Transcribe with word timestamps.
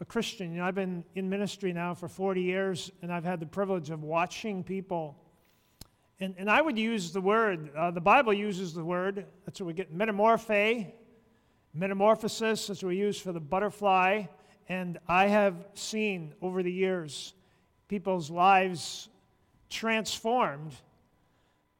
a 0.00 0.04
Christian. 0.04 0.52
You 0.52 0.58
know, 0.58 0.64
I've 0.64 0.74
been 0.74 1.04
in 1.14 1.28
ministry 1.28 1.72
now 1.72 1.94
for 1.94 2.08
40 2.08 2.42
years, 2.42 2.90
and 3.02 3.12
I've 3.12 3.24
had 3.24 3.40
the 3.40 3.46
privilege 3.46 3.90
of 3.90 4.02
watching 4.02 4.62
people. 4.64 5.16
And, 6.20 6.34
and 6.38 6.50
I 6.50 6.60
would 6.60 6.78
use 6.78 7.12
the 7.12 7.20
word, 7.20 7.70
uh, 7.74 7.90
the 7.90 8.00
Bible 8.00 8.32
uses 8.32 8.74
the 8.74 8.84
word, 8.84 9.24
that's 9.46 9.60
what 9.60 9.66
we 9.66 9.72
get 9.72 9.92
metamorphe, 9.92 10.86
metamorphosis, 11.72 12.66
that's 12.66 12.82
what 12.82 12.88
we 12.88 12.96
use 12.96 13.20
for 13.20 13.32
the 13.32 13.40
butterfly. 13.40 14.24
And 14.68 14.98
I 15.08 15.26
have 15.28 15.66
seen 15.74 16.34
over 16.42 16.62
the 16.62 16.72
years 16.72 17.34
people's 17.88 18.30
lives 18.30 19.08
transformed. 19.68 20.74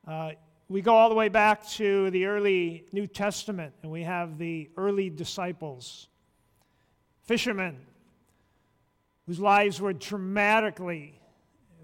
Uh, 0.06 0.32
we 0.68 0.80
go 0.80 0.94
all 0.94 1.08
the 1.08 1.14
way 1.14 1.28
back 1.28 1.68
to 1.70 2.10
the 2.10 2.26
early 2.26 2.84
New 2.92 3.06
Testament, 3.06 3.74
and 3.82 3.90
we 3.90 4.04
have 4.04 4.38
the 4.38 4.70
early 4.76 5.10
disciples, 5.10 6.08
fishermen, 7.22 7.78
whose 9.26 9.40
lives 9.40 9.80
were 9.80 9.92
dramatically, 9.92 11.20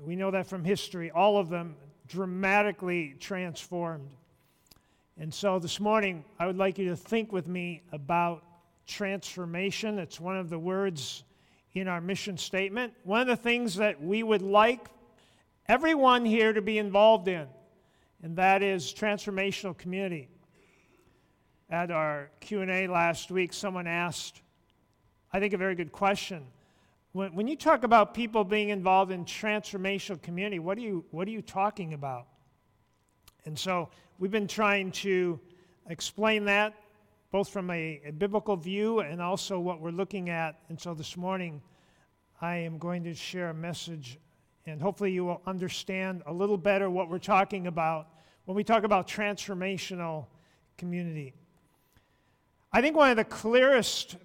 we 0.05 0.17
know 0.17 0.31
that 0.31 0.47
from 0.47 0.65
history, 0.65 1.11
all 1.11 1.39
of 1.39 1.49
them 1.49 1.77
dramatically 2.09 3.17
transformed. 3.19 4.11
And 5.19 5.33
so 5.33 5.59
this 5.59 5.81
morning, 5.81 6.25
I 6.39 6.47
would 6.47 6.59
like 6.59 6.79
you 6.79 6.89
to 6.91 6.97
think 6.97 7.33
with 7.33 7.49
me 7.49 7.83
about 7.93 8.43
transformation. 8.87 9.99
It's 9.99 10.21
one 10.21 10.37
of 10.37 10.51
the 10.51 10.59
words 10.59 11.25
in 11.73 11.89
our 11.89 12.01
mission 12.01 12.37
statement. 12.37 12.93
One 13.05 13.21
of 13.21 13.27
the 13.27 13.37
things 13.37 13.77
that 13.77 14.03
we 14.03 14.23
would 14.23 14.43
like 14.43 14.89
everyone 15.69 16.25
here 16.25 16.53
to 16.53 16.63
be 16.63 16.79
involved 16.79 17.27
in 17.27 17.49
and 18.23 18.37
that 18.37 18.63
is 18.63 18.93
transformational 18.93 19.77
community. 19.77 20.29
At 21.69 21.91
our 21.91 22.31
Q&A 22.41 22.87
last 22.87 23.31
week, 23.31 23.53
someone 23.53 23.87
asked, 23.87 24.41
I 25.37 25.39
think 25.39 25.53
a 25.53 25.59
very 25.59 25.75
good 25.75 25.93
question. 25.93 26.47
When, 27.13 27.35
when 27.35 27.47
you 27.47 27.57
talk 27.57 27.85
about 27.85 28.15
people 28.15 28.43
being 28.43 28.71
involved 28.71 29.13
in 29.13 29.27
transformational 29.27 30.23
community, 30.23 30.61
what 30.61 30.79
are, 30.79 30.81
you, 30.81 31.05
what 31.11 31.29
are 31.29 31.31
you 31.31 31.43
talking 31.43 31.93
about? 31.93 32.27
And 33.45 33.59
so 33.59 33.91
we've 34.19 34.31
been 34.31 34.47
trying 34.49 34.93
to 34.93 35.39
explain 35.91 36.47
that 36.47 36.73
both 37.33 37.51
from 37.51 37.71
a, 37.71 38.01
a 38.07 38.13
biblical 38.13 38.57
view 38.57 39.01
and 39.01 39.21
also 39.21 39.61
what 39.61 39.79
we're 39.79 39.91
looking 39.91 40.31
at. 40.31 40.59
And 40.71 40.81
so 40.81 40.95
this 40.95 41.19
morning, 41.19 41.61
I 42.41 42.57
am 42.57 42.79
going 42.79 43.05
to 43.05 43.13
share 43.13 43.51
a 43.51 43.55
message 43.55 44.19
and 44.65 44.81
hopefully 44.81 45.13
you 45.13 45.27
will 45.27 45.43
understand 45.47 46.23
a 46.25 46.33
little 46.33 46.57
better 46.57 46.89
what 46.89 47.11
we're 47.11 47.19
talking 47.19 47.67
about 47.67 48.09
when 48.47 48.57
we 48.57 48.65
talk 48.65 48.85
about 48.85 49.07
transformational 49.07 50.29
community. 50.79 51.35
I 52.73 52.81
think 52.81 52.97
one 52.97 53.11
of 53.11 53.19
the 53.19 53.25
clearest, 53.25 54.17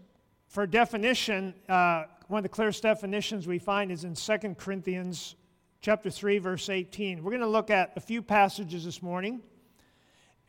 for 0.52 0.68
definition, 0.68 1.54
uh, 1.70 2.04
one 2.28 2.40
of 2.40 2.44
the 2.44 2.50
clearest 2.50 2.84
definitions 2.84 3.48
we 3.48 3.58
find 3.58 3.90
is 3.90 4.04
in 4.04 4.16
2 4.16 4.56
Corinthians 4.56 5.36
chapter 5.80 6.10
3, 6.10 6.40
verse 6.40 6.70
18. 6.70 7.24
We're 7.24 7.32
going 7.32 7.40
to 7.40 7.48
look 7.48 7.70
at 7.70 7.94
a 7.96 8.02
few 8.02 8.22
passages 8.22 8.84
this 8.84 9.02
morning, 9.02 9.40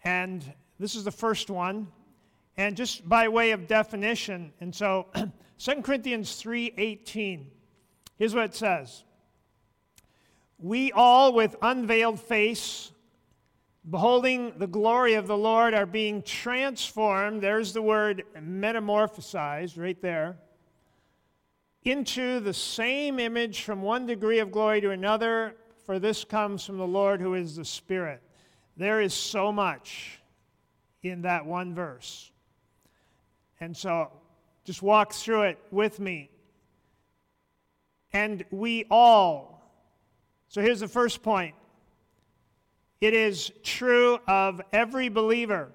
and 0.02 0.44
this 0.80 0.96
is 0.96 1.04
the 1.04 1.12
first 1.12 1.50
one. 1.50 1.86
And 2.56 2.76
just 2.76 3.08
by 3.08 3.28
way 3.28 3.52
of 3.52 3.68
definition, 3.68 4.52
and 4.60 4.74
so 4.74 5.06
2 5.58 5.82
Corinthians 5.82 6.42
3:18. 6.42 7.46
Here's 8.18 8.34
what 8.34 8.44
it 8.44 8.54
says 8.56 9.04
we 10.58 10.90
all, 10.92 11.32
with 11.32 11.54
unveiled 11.62 12.20
face, 12.20 12.91
beholding 13.88 14.52
the 14.58 14.66
glory 14.66 15.14
of 15.14 15.26
the 15.26 15.36
Lord, 15.36 15.74
are 15.74 15.86
being 15.86 16.22
transformed. 16.22 17.42
There's 17.42 17.72
the 17.72 17.82
word 17.82 18.24
metamorphosized 18.36 19.78
right 19.78 20.00
there. 20.00 20.36
Into 21.84 22.38
the 22.38 22.54
same 22.54 23.18
image 23.18 23.62
from 23.62 23.82
one 23.82 24.06
degree 24.06 24.38
of 24.38 24.52
glory 24.52 24.80
to 24.80 24.90
another, 24.90 25.56
for 25.84 25.98
this 25.98 26.22
comes 26.22 26.64
from 26.64 26.78
the 26.78 26.86
Lord 26.86 27.20
who 27.20 27.34
is 27.34 27.56
the 27.56 27.64
Spirit. 27.64 28.22
There 28.76 29.00
is 29.00 29.12
so 29.12 29.50
much 29.50 30.20
in 31.02 31.22
that 31.22 31.44
one 31.44 31.74
verse. 31.74 32.30
And 33.58 33.76
so 33.76 34.12
just 34.64 34.80
walk 34.80 35.12
through 35.12 35.42
it 35.42 35.58
with 35.72 35.98
me. 35.98 36.30
And 38.12 38.44
we 38.50 38.84
all, 38.90 39.72
so 40.48 40.60
here's 40.60 40.80
the 40.80 40.88
first 40.88 41.22
point 41.22 41.54
it 43.02 43.14
is 43.14 43.50
true 43.64 44.20
of 44.28 44.62
every 44.72 45.08
believer. 45.08 45.72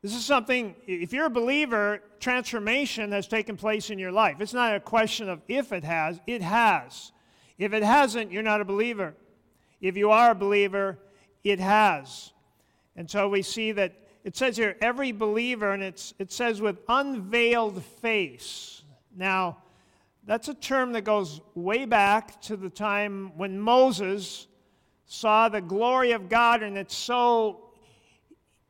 This 0.00 0.14
is 0.14 0.24
something, 0.24 0.76
if 0.86 1.12
you're 1.12 1.26
a 1.26 1.30
believer, 1.30 2.00
transformation 2.20 3.10
has 3.10 3.26
taken 3.26 3.56
place 3.56 3.90
in 3.90 3.98
your 3.98 4.12
life. 4.12 4.36
It's 4.38 4.54
not 4.54 4.76
a 4.76 4.78
question 4.78 5.28
of 5.28 5.42
if 5.48 5.72
it 5.72 5.82
has, 5.82 6.20
it 6.24 6.40
has. 6.40 7.10
If 7.58 7.72
it 7.72 7.82
hasn't, 7.82 8.30
you're 8.30 8.44
not 8.44 8.60
a 8.60 8.64
believer. 8.64 9.14
If 9.80 9.96
you 9.96 10.12
are 10.12 10.30
a 10.30 10.34
believer, 10.36 11.00
it 11.42 11.58
has. 11.58 12.32
And 12.94 13.10
so 13.10 13.28
we 13.28 13.42
see 13.42 13.72
that 13.72 13.92
it 14.22 14.36
says 14.36 14.56
here, 14.56 14.76
every 14.80 15.10
believer, 15.10 15.72
and 15.72 15.82
it's, 15.82 16.14
it 16.20 16.30
says 16.30 16.60
with 16.60 16.78
unveiled 16.88 17.82
face. 17.82 18.84
Now, 19.16 19.58
that's 20.24 20.46
a 20.46 20.54
term 20.54 20.92
that 20.92 21.02
goes 21.02 21.40
way 21.56 21.86
back 21.86 22.40
to 22.42 22.56
the 22.56 22.70
time 22.70 23.32
when 23.36 23.58
Moses 23.58 24.46
saw 25.12 25.48
the 25.48 25.60
glory 25.60 26.12
of 26.12 26.28
God, 26.28 26.62
and 26.62 26.78
it's 26.78 26.94
so, 26.94 27.72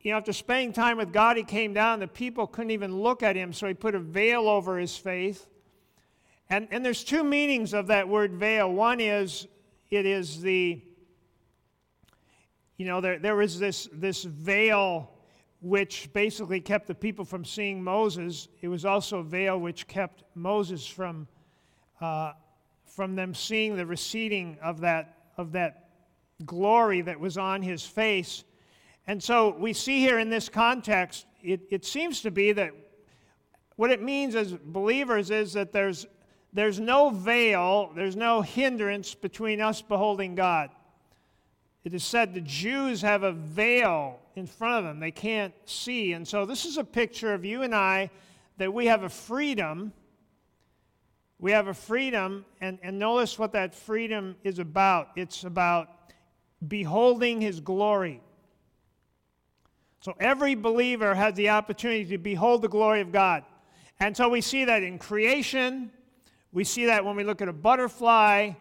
you 0.00 0.10
know, 0.10 0.16
after 0.16 0.32
spending 0.32 0.72
time 0.72 0.96
with 0.96 1.12
God, 1.12 1.36
he 1.36 1.42
came 1.42 1.74
down, 1.74 2.00
the 2.00 2.08
people 2.08 2.46
couldn't 2.46 2.70
even 2.70 2.96
look 2.96 3.22
at 3.22 3.36
him, 3.36 3.52
so 3.52 3.68
he 3.68 3.74
put 3.74 3.94
a 3.94 3.98
veil 3.98 4.48
over 4.48 4.78
his 4.78 4.96
face. 4.96 5.46
And, 6.48 6.66
and 6.70 6.82
there's 6.82 7.04
two 7.04 7.22
meanings 7.22 7.74
of 7.74 7.88
that 7.88 8.08
word 8.08 8.32
veil. 8.32 8.72
One 8.72 9.00
is 9.00 9.48
it 9.90 10.06
is 10.06 10.40
the, 10.40 10.80
you 12.78 12.86
know, 12.86 13.02
there, 13.02 13.18
there 13.18 13.36
was 13.36 13.58
this, 13.58 13.90
this 13.92 14.24
veil 14.24 15.10
which 15.60 16.10
basically 16.14 16.62
kept 16.62 16.86
the 16.86 16.94
people 16.94 17.26
from 17.26 17.44
seeing 17.44 17.84
Moses. 17.84 18.48
It 18.62 18.68
was 18.68 18.86
also 18.86 19.18
a 19.18 19.24
veil 19.24 19.60
which 19.60 19.86
kept 19.86 20.24
Moses 20.34 20.86
from 20.86 21.28
uh, 22.00 22.32
from 22.86 23.14
them 23.14 23.34
seeing 23.34 23.76
the 23.76 23.84
receding 23.84 24.56
of 24.62 24.80
that, 24.80 25.18
of 25.36 25.52
that 25.52 25.89
glory 26.40 27.00
that 27.02 27.18
was 27.18 27.38
on 27.38 27.62
his 27.62 27.84
face. 27.84 28.44
And 29.06 29.22
so 29.22 29.56
we 29.58 29.72
see 29.72 30.00
here 30.00 30.18
in 30.18 30.30
this 30.30 30.48
context, 30.48 31.26
it, 31.42 31.60
it 31.70 31.84
seems 31.84 32.20
to 32.22 32.30
be 32.30 32.52
that 32.52 32.72
what 33.76 33.90
it 33.90 34.02
means 34.02 34.34
as 34.34 34.52
believers 34.52 35.30
is 35.30 35.52
that 35.54 35.72
there's, 35.72 36.06
there's 36.52 36.78
no 36.78 37.10
veil, 37.10 37.90
there's 37.94 38.16
no 38.16 38.42
hindrance 38.42 39.14
between 39.14 39.60
us 39.60 39.80
beholding 39.82 40.34
God. 40.34 40.70
It 41.84 41.94
is 41.94 42.04
said 42.04 42.34
the 42.34 42.42
Jews 42.42 43.00
have 43.02 43.22
a 43.22 43.32
veil 43.32 44.18
in 44.36 44.46
front 44.46 44.78
of 44.78 44.84
them, 44.84 45.00
they 45.00 45.10
can't 45.10 45.54
see. 45.64 46.12
And 46.12 46.26
so 46.26 46.44
this 46.44 46.64
is 46.64 46.78
a 46.78 46.84
picture 46.84 47.32
of 47.32 47.44
you 47.44 47.62
and 47.62 47.74
I 47.74 48.10
that 48.58 48.72
we 48.72 48.86
have 48.86 49.02
a 49.02 49.08
freedom 49.08 49.92
we 51.40 51.52
have 51.52 51.68
a 51.68 51.74
freedom, 51.74 52.44
and, 52.60 52.78
and 52.82 52.98
notice 52.98 53.38
what 53.38 53.52
that 53.52 53.74
freedom 53.74 54.36
is 54.44 54.58
about. 54.58 55.08
It's 55.16 55.44
about 55.44 55.88
beholding 56.66 57.40
his 57.40 57.60
glory. 57.60 58.20
So 60.00 60.14
every 60.18 60.54
believer 60.54 61.14
has 61.14 61.34
the 61.34 61.50
opportunity 61.50 62.06
to 62.06 62.18
behold 62.18 62.62
the 62.62 62.68
glory 62.68 63.00
of 63.00 63.12
God. 63.12 63.44
And 63.98 64.16
so 64.16 64.28
we 64.28 64.40
see 64.40 64.64
that 64.64 64.82
in 64.82 64.98
creation, 64.98 65.90
we 66.52 66.64
see 66.64 66.86
that 66.86 67.04
when 67.04 67.16
we 67.16 67.24
look 67.24 67.42
at 67.42 67.48
a 67.48 67.52
butterfly, 67.52 68.52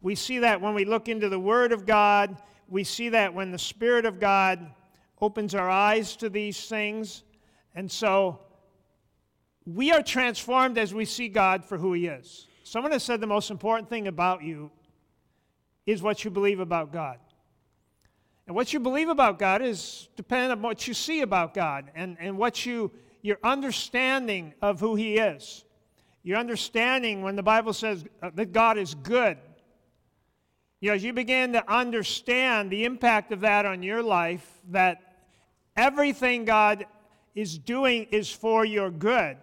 we 0.00 0.14
see 0.14 0.38
that 0.38 0.60
when 0.60 0.74
we 0.74 0.84
look 0.84 1.08
into 1.08 1.28
the 1.28 1.38
Word 1.38 1.72
of 1.72 1.84
God, 1.84 2.40
we 2.68 2.82
see 2.82 3.10
that 3.10 3.32
when 3.32 3.52
the 3.52 3.58
Spirit 3.58 4.06
of 4.06 4.18
God 4.18 4.70
opens 5.20 5.54
our 5.54 5.68
eyes 5.68 6.16
to 6.16 6.28
these 6.28 6.66
things. 6.66 7.24
And 7.74 7.90
so 7.90 8.40
we 9.66 9.92
are 9.92 10.02
transformed 10.02 10.78
as 10.78 10.94
we 10.94 11.04
see 11.04 11.28
God 11.28 11.64
for 11.64 11.76
who 11.76 11.92
He 11.92 12.06
is. 12.06 12.46
Someone 12.62 12.92
has 12.92 13.02
said 13.02 13.20
the 13.20 13.26
most 13.26 13.50
important 13.50 13.88
thing 13.88 14.08
about 14.08 14.42
you 14.42 14.70
is 15.84 16.02
what 16.02 16.24
you 16.24 16.30
believe 16.30 16.60
about 16.60 16.92
God. 16.92 17.18
And 18.46 18.54
what 18.54 18.72
you 18.72 18.80
believe 18.80 19.08
about 19.08 19.38
God 19.38 19.60
is 19.60 20.08
dependent 20.16 20.52
on 20.52 20.62
what 20.62 20.86
you 20.86 20.94
see 20.94 21.22
about 21.22 21.52
God 21.52 21.90
and, 21.94 22.16
and 22.20 22.38
what 22.38 22.64
you, 22.64 22.92
your 23.22 23.38
understanding 23.42 24.54
of 24.62 24.78
who 24.78 24.94
He 24.94 25.16
is. 25.16 25.64
Your 26.22 26.38
understanding 26.38 27.22
when 27.22 27.36
the 27.36 27.42
Bible 27.42 27.72
says 27.72 28.04
uh, 28.22 28.30
that 28.34 28.52
God 28.52 28.78
is 28.78 28.94
good. 28.94 29.38
You 30.80 30.90
know, 30.90 30.94
as 30.94 31.02
you 31.02 31.12
begin 31.12 31.52
to 31.54 31.72
understand 31.72 32.70
the 32.70 32.84
impact 32.84 33.32
of 33.32 33.40
that 33.40 33.66
on 33.66 33.82
your 33.82 34.02
life, 34.02 34.46
that 34.70 35.00
everything 35.76 36.44
God 36.44 36.86
is 37.34 37.58
doing 37.58 38.06
is 38.10 38.30
for 38.30 38.64
your 38.64 38.90
good, 38.90 39.36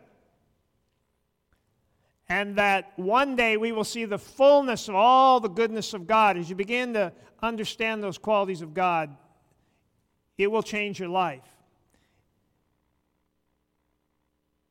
and 2.29 2.55
that 2.55 2.93
one 2.95 3.35
day 3.35 3.57
we 3.57 3.71
will 3.71 3.83
see 3.83 4.05
the 4.05 4.17
fullness 4.17 4.87
of 4.87 4.95
all 4.95 5.39
the 5.39 5.49
goodness 5.49 5.93
of 5.93 6.07
God. 6.07 6.37
As 6.37 6.49
you 6.49 6.55
begin 6.55 6.93
to 6.93 7.11
understand 7.41 8.01
those 8.01 8.17
qualities 8.17 8.61
of 8.61 8.73
God, 8.73 9.15
it 10.37 10.49
will 10.49 10.63
change 10.63 10.99
your 10.99 11.09
life. 11.09 11.43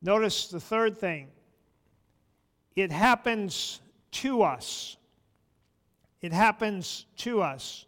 Notice 0.01 0.49
the 0.49 0.61
third 0.61 0.99
thing 0.99 1.29
it 2.75 2.91
happens 2.91 3.81
to 4.13 4.43
us. 4.43 4.97
It 6.21 6.33
happens 6.33 7.07
to 7.19 7.43
us. 7.43 7.87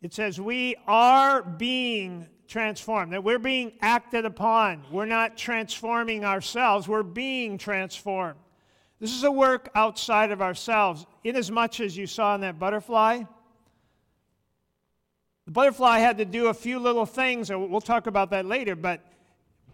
It 0.00 0.14
says, 0.14 0.40
We 0.40 0.76
are 0.86 1.42
being 1.42 2.28
transformed, 2.48 3.12
that 3.12 3.22
we're 3.22 3.38
being 3.38 3.72
acted 3.80 4.24
upon. 4.24 4.82
We're 4.90 5.04
not 5.06 5.36
transforming 5.36 6.24
ourselves, 6.24 6.88
we're 6.88 7.02
being 7.02 7.58
transformed. 7.58 8.40
This 9.00 9.14
is 9.14 9.22
a 9.22 9.30
work 9.30 9.70
outside 9.76 10.32
of 10.32 10.42
ourselves, 10.42 11.06
inasmuch 11.22 11.78
as 11.80 11.96
you 11.96 12.06
saw 12.06 12.34
in 12.34 12.40
that 12.40 12.58
butterfly. 12.58 13.22
The 15.44 15.52
butterfly 15.52 15.98
had 16.00 16.18
to 16.18 16.24
do 16.24 16.48
a 16.48 16.54
few 16.54 16.80
little 16.80 17.06
things, 17.06 17.50
and 17.50 17.70
we'll 17.70 17.80
talk 17.80 18.06
about 18.06 18.30
that 18.30 18.44
later, 18.44 18.74
but 18.74 19.04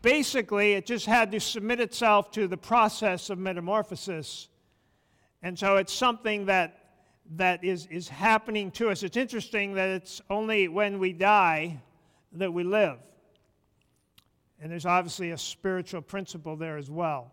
basically 0.02 0.74
it 0.74 0.84
just 0.84 1.06
had 1.06 1.32
to 1.32 1.40
submit 1.40 1.80
itself 1.80 2.30
to 2.32 2.46
the 2.46 2.56
process 2.56 3.30
of 3.30 3.38
metamorphosis. 3.38 4.48
And 5.42 5.58
so 5.58 5.76
it's 5.76 5.92
something 5.92 6.46
that 6.46 6.80
that 7.36 7.64
is, 7.64 7.86
is 7.86 8.08
happening 8.08 8.70
to 8.72 8.90
us. 8.90 9.02
It's 9.02 9.16
interesting 9.16 9.74
that 9.74 9.88
it's 9.88 10.20
only 10.28 10.68
when 10.68 10.98
we 10.98 11.14
die 11.14 11.80
that 12.34 12.52
we 12.52 12.64
live. 12.64 12.98
And 14.60 14.70
there's 14.70 14.86
obviously 14.86 15.30
a 15.30 15.38
spiritual 15.38 16.02
principle 16.02 16.56
there 16.56 16.76
as 16.76 16.90
well. 16.90 17.32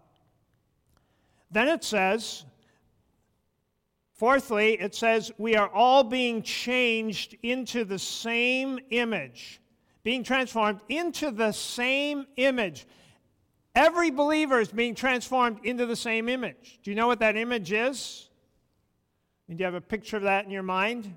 Then 1.50 1.68
it 1.68 1.84
says, 1.84 2.46
fourthly, 4.14 4.80
it 4.80 4.96
says, 4.96 5.32
we 5.38 5.56
are 5.56 5.70
all 5.70 6.04
being 6.04 6.42
changed 6.42 7.38
into 7.44 7.84
the 7.84 8.00
same 8.00 8.80
image, 8.90 9.62
being 10.04 10.24
transformed 10.24 10.80
into 10.90 11.32
the 11.32 11.52
same 11.52 12.26
image. 12.38 12.86
Every 13.76 14.12
believer 14.12 14.60
is 14.60 14.70
being 14.70 14.96
transformed 14.96 15.60
into 15.64 15.86
the 15.86 15.96
same 15.96 16.28
image. 16.28 16.80
Do 16.84 16.92
you 16.92 16.96
know 16.96 17.08
what 17.08 17.20
that 17.20 17.38
image 17.38 17.72
is? 17.72 18.28
do 19.50 19.58
you 19.58 19.66
have 19.66 19.74
a 19.74 19.82
picture 19.82 20.16
of 20.16 20.24
that 20.24 20.46
in 20.46 20.52
your 20.52 20.64
mind? 20.64 21.14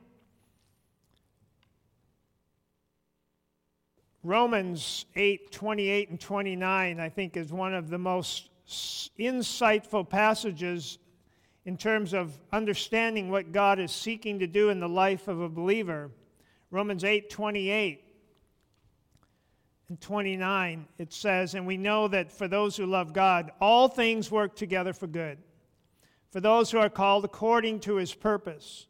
Romans 4.24 5.04
8 5.14 5.52
28 5.52 6.08
and 6.08 6.18
29, 6.18 6.98
I 6.98 7.08
think, 7.10 7.36
is 7.36 7.52
one 7.52 7.74
of 7.74 7.90
the 7.90 7.98
most 7.98 8.48
insightful 8.66 10.08
passages 10.08 10.98
in 11.66 11.76
terms 11.76 12.14
of 12.14 12.32
understanding 12.50 13.30
what 13.30 13.52
God 13.52 13.78
is 13.78 13.92
seeking 13.92 14.38
to 14.38 14.46
do 14.46 14.70
in 14.70 14.80
the 14.80 14.88
life 14.88 15.28
of 15.28 15.42
a 15.42 15.48
believer. 15.48 16.10
Romans 16.70 17.04
8 17.04 17.28
28 17.28 18.02
and 19.90 20.00
29, 20.00 20.86
it 20.96 21.12
says, 21.12 21.54
And 21.54 21.66
we 21.66 21.76
know 21.76 22.08
that 22.08 22.32
for 22.32 22.48
those 22.48 22.78
who 22.78 22.86
love 22.86 23.12
God, 23.12 23.52
all 23.60 23.88
things 23.88 24.30
work 24.30 24.56
together 24.56 24.94
for 24.94 25.06
good, 25.06 25.36
for 26.30 26.40
those 26.40 26.70
who 26.70 26.78
are 26.78 26.88
called 26.88 27.26
according 27.26 27.80
to 27.80 27.96
his 27.96 28.14
purpose. 28.14 28.86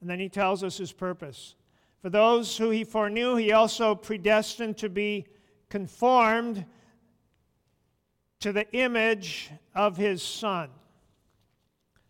And 0.00 0.08
then 0.08 0.18
he 0.18 0.30
tells 0.30 0.64
us 0.64 0.78
his 0.78 0.92
purpose. 0.92 1.56
For 2.02 2.08
those 2.08 2.56
who 2.56 2.70
he 2.70 2.84
foreknew, 2.84 3.36
he 3.36 3.52
also 3.52 3.94
predestined 3.94 4.78
to 4.78 4.88
be 4.88 5.26
conformed 5.68 6.64
to 8.40 8.52
the 8.52 8.70
image 8.72 9.50
of 9.74 9.96
his 9.96 10.22
Son. 10.22 10.70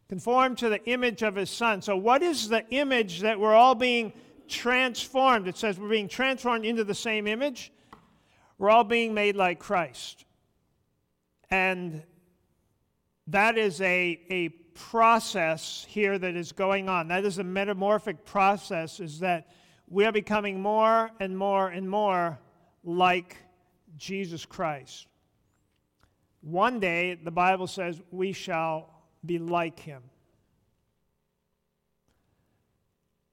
Conformed 0.08 0.58
to 0.58 0.69
the 0.69 0.84
image 0.87 1.22
of 1.22 1.34
his 1.34 1.50
Son. 1.50 1.82
So, 1.82 1.96
what 1.96 2.22
is 2.22 2.48
the 2.48 2.64
image 2.70 3.20
that 3.20 3.38
we're 3.38 3.54
all 3.54 3.75
being 3.75 4.12
transformed? 4.48 5.48
It 5.48 5.56
says 5.56 5.78
we're 5.78 5.88
being 5.88 6.08
transformed 6.08 6.64
into 6.64 6.84
the 6.84 6.94
same 6.94 7.26
image. 7.26 7.72
We're 8.58 8.70
all 8.70 8.84
being 8.84 9.12
made 9.12 9.37
like 9.37 9.58
Christ. 9.58 10.25
And 11.50 12.02
that 13.26 13.58
is 13.58 13.81
a, 13.81 14.20
a 14.31 14.48
process 14.75 15.84
here 15.88 16.19
that 16.19 16.37
is 16.37 16.52
going 16.52 16.88
on. 16.88 17.08
That 17.08 17.25
is 17.25 17.38
a 17.38 17.44
metamorphic 17.44 18.25
process, 18.25 19.00
is 19.00 19.20
that 19.20 19.48
we 19.90 20.06
are 20.06 20.12
becoming 20.12 20.62
more 20.62 21.10
and 21.19 21.37
more 21.37 21.69
and 21.69 21.90
more 21.90 22.38
like 22.84 23.37
Jesus 23.98 24.46
Christ. 24.46 25.08
One 26.42 26.78
day, 26.78 27.19
the 27.22 27.32
Bible 27.32 27.66
says, 27.66 28.00
we 28.12 28.32
shall 28.32 28.88
be 29.26 29.38
like 29.38 29.81
him. 29.81 30.02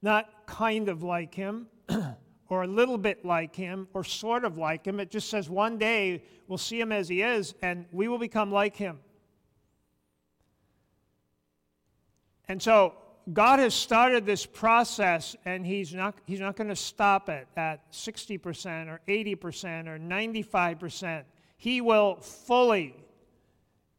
Not 0.02 0.48
kind 0.48 0.90
of 0.90 1.04
like 1.04 1.34
him, 1.34 1.68
or 2.50 2.64
a 2.64 2.68
little 2.68 2.98
bit 2.98 3.24
like 3.24 3.56
him, 3.56 3.88
or 3.94 4.04
sort 4.04 4.44
of 4.44 4.58
like 4.58 4.86
him. 4.86 5.00
It 5.00 5.12
just 5.12 5.30
says 5.30 5.50
one 5.50 5.78
day 5.78 6.24
we'll 6.48 6.58
see 6.58 6.80
him 6.80 6.92
as 6.92 7.08
he 7.08 7.22
is, 7.22 7.54
and 7.62 7.86
we 7.92 8.08
will 8.08 8.18
become 8.18 8.52
like 8.52 8.76
him. 8.76 9.00
And 12.48 12.62
so, 12.62 12.96
God 13.34 13.60
has 13.60 13.74
started 13.74 14.26
this 14.26 14.46
process, 14.46 15.36
and 15.44 15.66
He's 15.66 15.94
not, 15.94 16.16
he's 16.26 16.40
not 16.40 16.56
going 16.56 16.70
to 16.70 16.76
stop 16.76 17.28
it 17.30 17.48
at 17.58 17.92
60% 17.92 18.88
or 18.88 19.02
80% 19.08 19.88
or 19.88 20.00
95%. 20.00 21.24
He 21.58 21.82
will 21.82 22.16
fully 22.16 22.96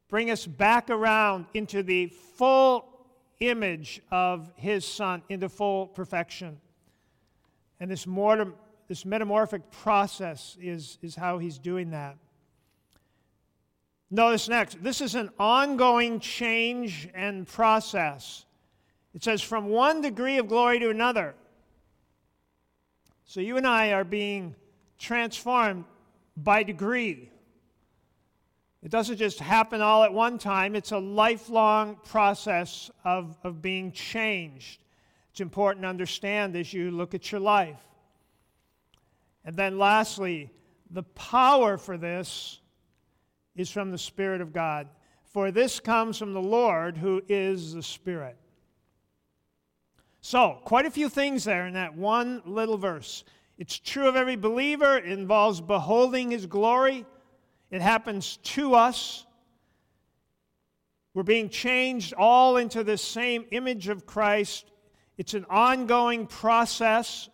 bring 0.09 0.31
us 0.31 0.47
back 0.47 0.89
around 0.89 1.47
into 1.53 1.83
the 1.83 2.07
full 2.07 2.89
image 3.41 4.01
of 4.11 4.51
His 4.57 4.87
Son, 4.87 5.23
into 5.29 5.51
full 5.51 5.89
perfection. 5.89 6.59
And 7.81 7.91
this, 7.91 8.07
mortem, 8.07 8.55
this 8.89 9.05
metamorphic 9.05 9.71
process 9.71 10.57
is, 10.59 10.99
is 11.03 11.15
how 11.15 11.37
He's 11.37 11.59
doing 11.59 11.91
that. 11.91 12.17
Notice 14.11 14.49
next, 14.49 14.83
this 14.83 15.03
is 15.03 15.15
an 15.15 15.29
ongoing 15.39 16.19
change 16.19 17.11
and 17.15 17.47
process. 17.47 18.47
It 19.15 19.25
says, 19.25 19.43
from 19.43 19.67
one 19.67 20.01
degree 20.01 20.39
of 20.39 20.49
glory 20.49 20.79
to 20.81 20.91
another. 20.91 21.35
So 23.25 23.41
you 23.41 23.57
and 23.57 23.67
I 23.67 23.93
are 23.93 24.05
being 24.05 24.55
transformed 24.99 25.85
by 26.37 26.63
degree. 26.63 27.31
It 28.83 28.91
doesn't 28.91 29.17
just 29.17 29.41
happen 29.41 29.81
all 29.81 30.05
at 30.05 30.13
one 30.13 30.39
time, 30.39 30.77
it's 30.77 30.93
a 30.93 30.99
lifelong 30.99 31.97
process 32.05 32.91
of, 33.05 33.37
of 33.43 33.61
being 33.61 33.93
changed. 33.93 34.83
It's 35.31 35.41
important 35.41 35.83
to 35.83 35.89
understand 35.89 36.57
as 36.57 36.73
you 36.73 36.91
look 36.91 37.15
at 37.15 37.31
your 37.33 37.41
life. 37.41 37.81
And 39.45 39.57
then, 39.57 39.79
lastly, 39.79 40.51
the 40.91 41.03
power 41.03 41.77
for 41.77 41.97
this 41.97 42.61
is 43.57 43.71
from 43.71 43.91
the 43.91 43.99
Spirit 43.99 44.41
of 44.41 44.53
God. 44.53 44.89
For 45.25 45.51
this 45.51 45.81
comes 45.81 46.19
from 46.19 46.33
the 46.33 46.41
Lord 46.41 46.97
who 46.97 47.23
is 47.29 47.75
the 47.75 47.83
Spirit. 47.83 48.37
So, 50.21 50.59
quite 50.65 50.87
a 50.87 50.91
few 50.91 51.09
things 51.09 51.45
there 51.45 51.67
in 51.67 51.75
that 51.75 51.97
one 51.97 52.43
little 52.45 52.77
verse. 52.77 53.25
It's 53.57 53.79
true 53.79 54.09
of 54.09 54.17
every 54.17 54.37
believer, 54.37 54.99
it 54.99 55.07
involves 55.07 55.61
beholding 55.61 56.31
his 56.31 56.47
glory, 56.47 57.05
it 57.71 57.81
happens 57.81 58.39
to 58.39 58.75
us. 58.75 59.27
We're 61.15 61.23
being 61.25 61.49
changed 61.49 62.15
all 62.15 62.57
into 62.57 62.85
the 62.85 62.97
same 62.97 63.45
image 63.51 63.89
of 63.89 64.07
Christ. 64.07 64.71
It's 65.17 65.35
an 65.35 65.47
ongoing 65.51 66.27
process 66.27 67.29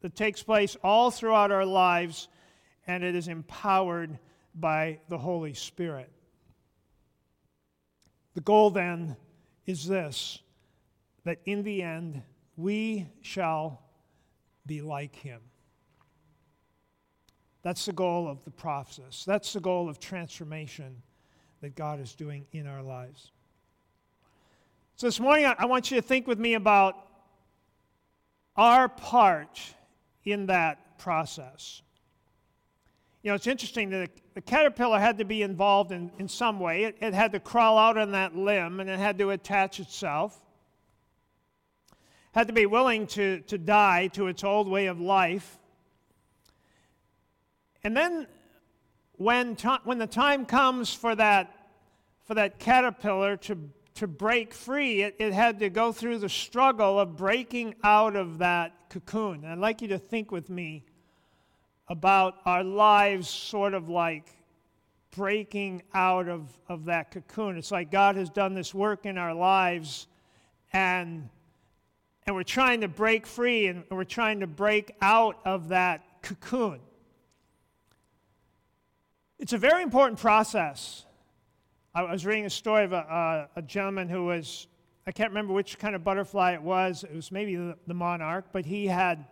that 0.00 0.16
takes 0.16 0.42
place 0.42 0.76
all 0.82 1.10
throughout 1.10 1.50
our 1.50 1.66
lives, 1.66 2.28
and 2.86 3.04
it 3.04 3.14
is 3.14 3.28
empowered 3.28 4.18
by 4.54 5.00
the 5.08 5.18
Holy 5.18 5.52
Spirit. 5.52 6.10
The 8.34 8.40
goal 8.40 8.70
then 8.70 9.16
is 9.66 9.86
this 9.86 10.40
that 11.26 11.40
in 11.44 11.64
the 11.64 11.82
end, 11.82 12.22
we 12.56 13.04
shall 13.20 13.82
be 14.64 14.80
like 14.80 15.14
him. 15.16 15.40
That's 17.62 17.84
the 17.84 17.92
goal 17.92 18.28
of 18.28 18.44
the 18.44 18.52
process. 18.52 19.24
That's 19.24 19.52
the 19.52 19.58
goal 19.58 19.88
of 19.88 19.98
transformation 19.98 21.02
that 21.62 21.74
God 21.74 21.98
is 21.98 22.14
doing 22.14 22.46
in 22.52 22.68
our 22.68 22.80
lives. 22.80 23.32
So 24.94 25.08
this 25.08 25.18
morning, 25.18 25.52
I 25.58 25.64
want 25.66 25.90
you 25.90 25.96
to 25.96 26.02
think 26.02 26.28
with 26.28 26.38
me 26.38 26.54
about 26.54 26.96
our 28.54 28.88
part 28.88 29.60
in 30.24 30.46
that 30.46 30.96
process. 30.96 31.82
You 33.24 33.32
know, 33.32 33.34
it's 33.34 33.48
interesting 33.48 33.90
that 33.90 34.10
the 34.34 34.40
caterpillar 34.40 35.00
had 35.00 35.18
to 35.18 35.24
be 35.24 35.42
involved 35.42 35.90
in, 35.90 36.12
in 36.20 36.28
some 36.28 36.60
way. 36.60 36.84
It, 36.84 36.98
it 37.00 37.14
had 37.14 37.32
to 37.32 37.40
crawl 37.40 37.78
out 37.78 37.98
on 37.98 38.12
that 38.12 38.36
limb 38.36 38.78
and 38.78 38.88
it 38.88 39.00
had 39.00 39.18
to 39.18 39.30
attach 39.30 39.80
itself 39.80 40.45
had 42.36 42.48
to 42.48 42.52
be 42.52 42.66
willing 42.66 43.06
to, 43.06 43.40
to 43.46 43.56
die 43.56 44.08
to 44.08 44.26
its 44.26 44.44
old 44.44 44.68
way 44.68 44.88
of 44.88 45.00
life. 45.00 45.58
And 47.82 47.96
then 47.96 48.26
when, 49.12 49.56
to, 49.56 49.80
when 49.84 49.96
the 49.96 50.06
time 50.06 50.44
comes 50.44 50.92
for 50.92 51.14
that, 51.14 51.50
for 52.24 52.34
that 52.34 52.58
caterpillar 52.58 53.38
to, 53.38 53.58
to 53.94 54.06
break 54.06 54.52
free, 54.52 55.00
it, 55.00 55.16
it 55.18 55.32
had 55.32 55.60
to 55.60 55.70
go 55.70 55.92
through 55.92 56.18
the 56.18 56.28
struggle 56.28 57.00
of 57.00 57.16
breaking 57.16 57.74
out 57.82 58.16
of 58.16 58.36
that 58.38 58.90
cocoon. 58.90 59.36
And 59.36 59.52
I'd 59.52 59.58
like 59.58 59.80
you 59.80 59.88
to 59.88 59.98
think 59.98 60.30
with 60.30 60.50
me 60.50 60.84
about 61.88 62.34
our 62.44 62.62
lives 62.62 63.30
sort 63.30 63.72
of 63.72 63.88
like 63.88 64.28
breaking 65.10 65.84
out 65.94 66.28
of, 66.28 66.50
of 66.68 66.84
that 66.84 67.12
cocoon. 67.12 67.56
It's 67.56 67.70
like 67.70 67.90
God 67.90 68.16
has 68.16 68.28
done 68.28 68.52
this 68.52 68.74
work 68.74 69.06
in 69.06 69.16
our 69.16 69.32
lives 69.32 70.06
and, 70.74 71.30
and 72.26 72.34
we're 72.34 72.42
trying 72.42 72.80
to 72.80 72.88
break 72.88 73.24
free 73.26 73.68
and 73.68 73.84
we're 73.88 74.02
trying 74.02 74.40
to 74.40 74.46
break 74.48 74.94
out 75.00 75.38
of 75.44 75.68
that 75.68 76.02
cocoon. 76.22 76.80
It's 79.38 79.52
a 79.52 79.58
very 79.58 79.82
important 79.82 80.18
process. 80.18 81.04
I 81.94 82.02
was 82.02 82.26
reading 82.26 82.46
a 82.46 82.50
story 82.50 82.84
of 82.84 82.92
a, 82.92 83.48
a, 83.56 83.60
a 83.60 83.62
gentleman 83.62 84.08
who 84.08 84.24
was, 84.24 84.66
I 85.06 85.12
can't 85.12 85.30
remember 85.30 85.52
which 85.52 85.78
kind 85.78 85.94
of 85.94 86.02
butterfly 86.02 86.54
it 86.54 86.62
was, 86.62 87.04
it 87.04 87.14
was 87.14 87.30
maybe 87.30 87.54
the, 87.54 87.76
the 87.86 87.94
monarch, 87.94 88.46
but 88.52 88.66
he 88.66 88.86
had 88.86 89.24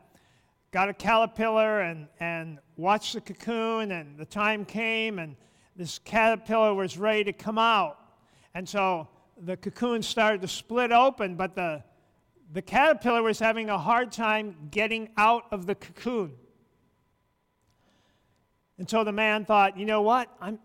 got 0.71 0.89
a 0.89 0.95
caterpillar 0.95 1.81
and, 1.81 2.07
and 2.21 2.59
watched 2.77 3.15
the 3.15 3.21
cocoon, 3.21 3.93
and 3.93 4.17
the 4.19 4.25
time 4.25 4.65
came, 4.65 5.19
and 5.19 5.37
this 5.77 5.99
caterpillar 5.99 6.75
was 6.75 6.97
ready 6.97 7.25
to 7.25 7.33
come 7.33 7.59
out. 7.59 7.99
And 8.55 8.69
so 8.69 9.09
the 9.43 9.57
cocoon 9.57 10.03
started 10.03 10.41
to 10.43 10.49
split 10.49 10.93
open, 10.93 11.35
but 11.35 11.55
the, 11.55 11.83
the 12.53 12.63
caterpillar 12.63 13.23
was 13.23 13.39
having 13.39 13.71
a 13.71 13.79
hard 13.79 14.13
time 14.13 14.69
getting 14.71 15.09
out 15.17 15.45
of 15.51 15.67
the 15.67 15.75
cocoon. 15.75 16.33
And 18.79 18.89
so 18.89 19.05
the 19.05 19.13
man 19.13 19.45
thought, 19.45 19.79
you 19.79 19.87
know 19.87 20.03
what? 20.03 20.29
I'm, 20.41 20.59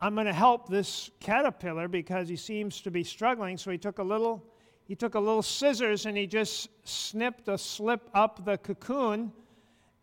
I'm 0.00 0.14
going 0.14 0.26
to 0.26 0.32
help 0.32 0.68
this 0.68 1.10
caterpillar 1.20 1.88
because 1.88 2.28
he 2.28 2.36
seems 2.36 2.80
to 2.82 2.90
be 2.90 3.02
struggling. 3.02 3.56
So 3.56 3.70
he 3.70 3.78
took 3.78 3.98
a 3.98 4.02
little, 4.02 4.44
he 4.86 4.94
took 4.94 5.14
a 5.14 5.20
little 5.20 5.42
scissors 5.42 6.06
and 6.06 6.16
he 6.16 6.26
just 6.26 6.68
snipped 6.84 7.48
a 7.48 7.58
slip 7.58 8.08
up 8.14 8.44
the 8.44 8.58
cocoon 8.58 9.32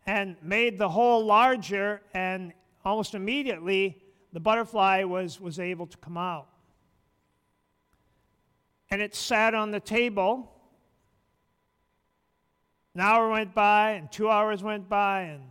and 0.06 0.36
made 0.42 0.78
the 0.78 0.88
hole 0.88 1.24
larger. 1.24 2.02
And 2.12 2.52
almost 2.84 3.14
immediately, 3.14 4.02
the 4.32 4.40
butterfly 4.40 5.04
was, 5.04 5.40
was 5.40 5.58
able 5.58 5.86
to 5.86 5.96
come 5.98 6.16
out. 6.16 6.48
And 8.90 9.00
it 9.00 9.14
sat 9.14 9.54
on 9.54 9.70
the 9.70 9.80
table. 9.80 10.51
An 12.94 13.00
hour 13.00 13.30
went 13.30 13.54
by, 13.54 13.92
and 13.92 14.12
two 14.12 14.28
hours 14.28 14.62
went 14.62 14.88
by, 14.88 15.22
and 15.22 15.42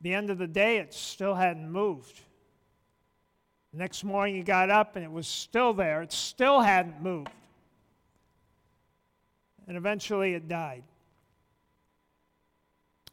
the 0.00 0.14
end 0.14 0.30
of 0.30 0.38
the 0.38 0.46
day, 0.46 0.78
it 0.78 0.94
still 0.94 1.34
hadn't 1.34 1.70
moved. 1.70 2.20
The 3.72 3.78
next 3.78 4.04
morning, 4.04 4.36
he 4.36 4.42
got 4.42 4.70
up 4.70 4.96
and 4.96 5.04
it 5.04 5.10
was 5.10 5.26
still 5.26 5.72
there. 5.74 6.02
It 6.02 6.12
still 6.12 6.60
hadn't 6.60 7.02
moved. 7.02 7.30
And 9.66 9.76
eventually, 9.76 10.34
it 10.34 10.48
died. 10.48 10.84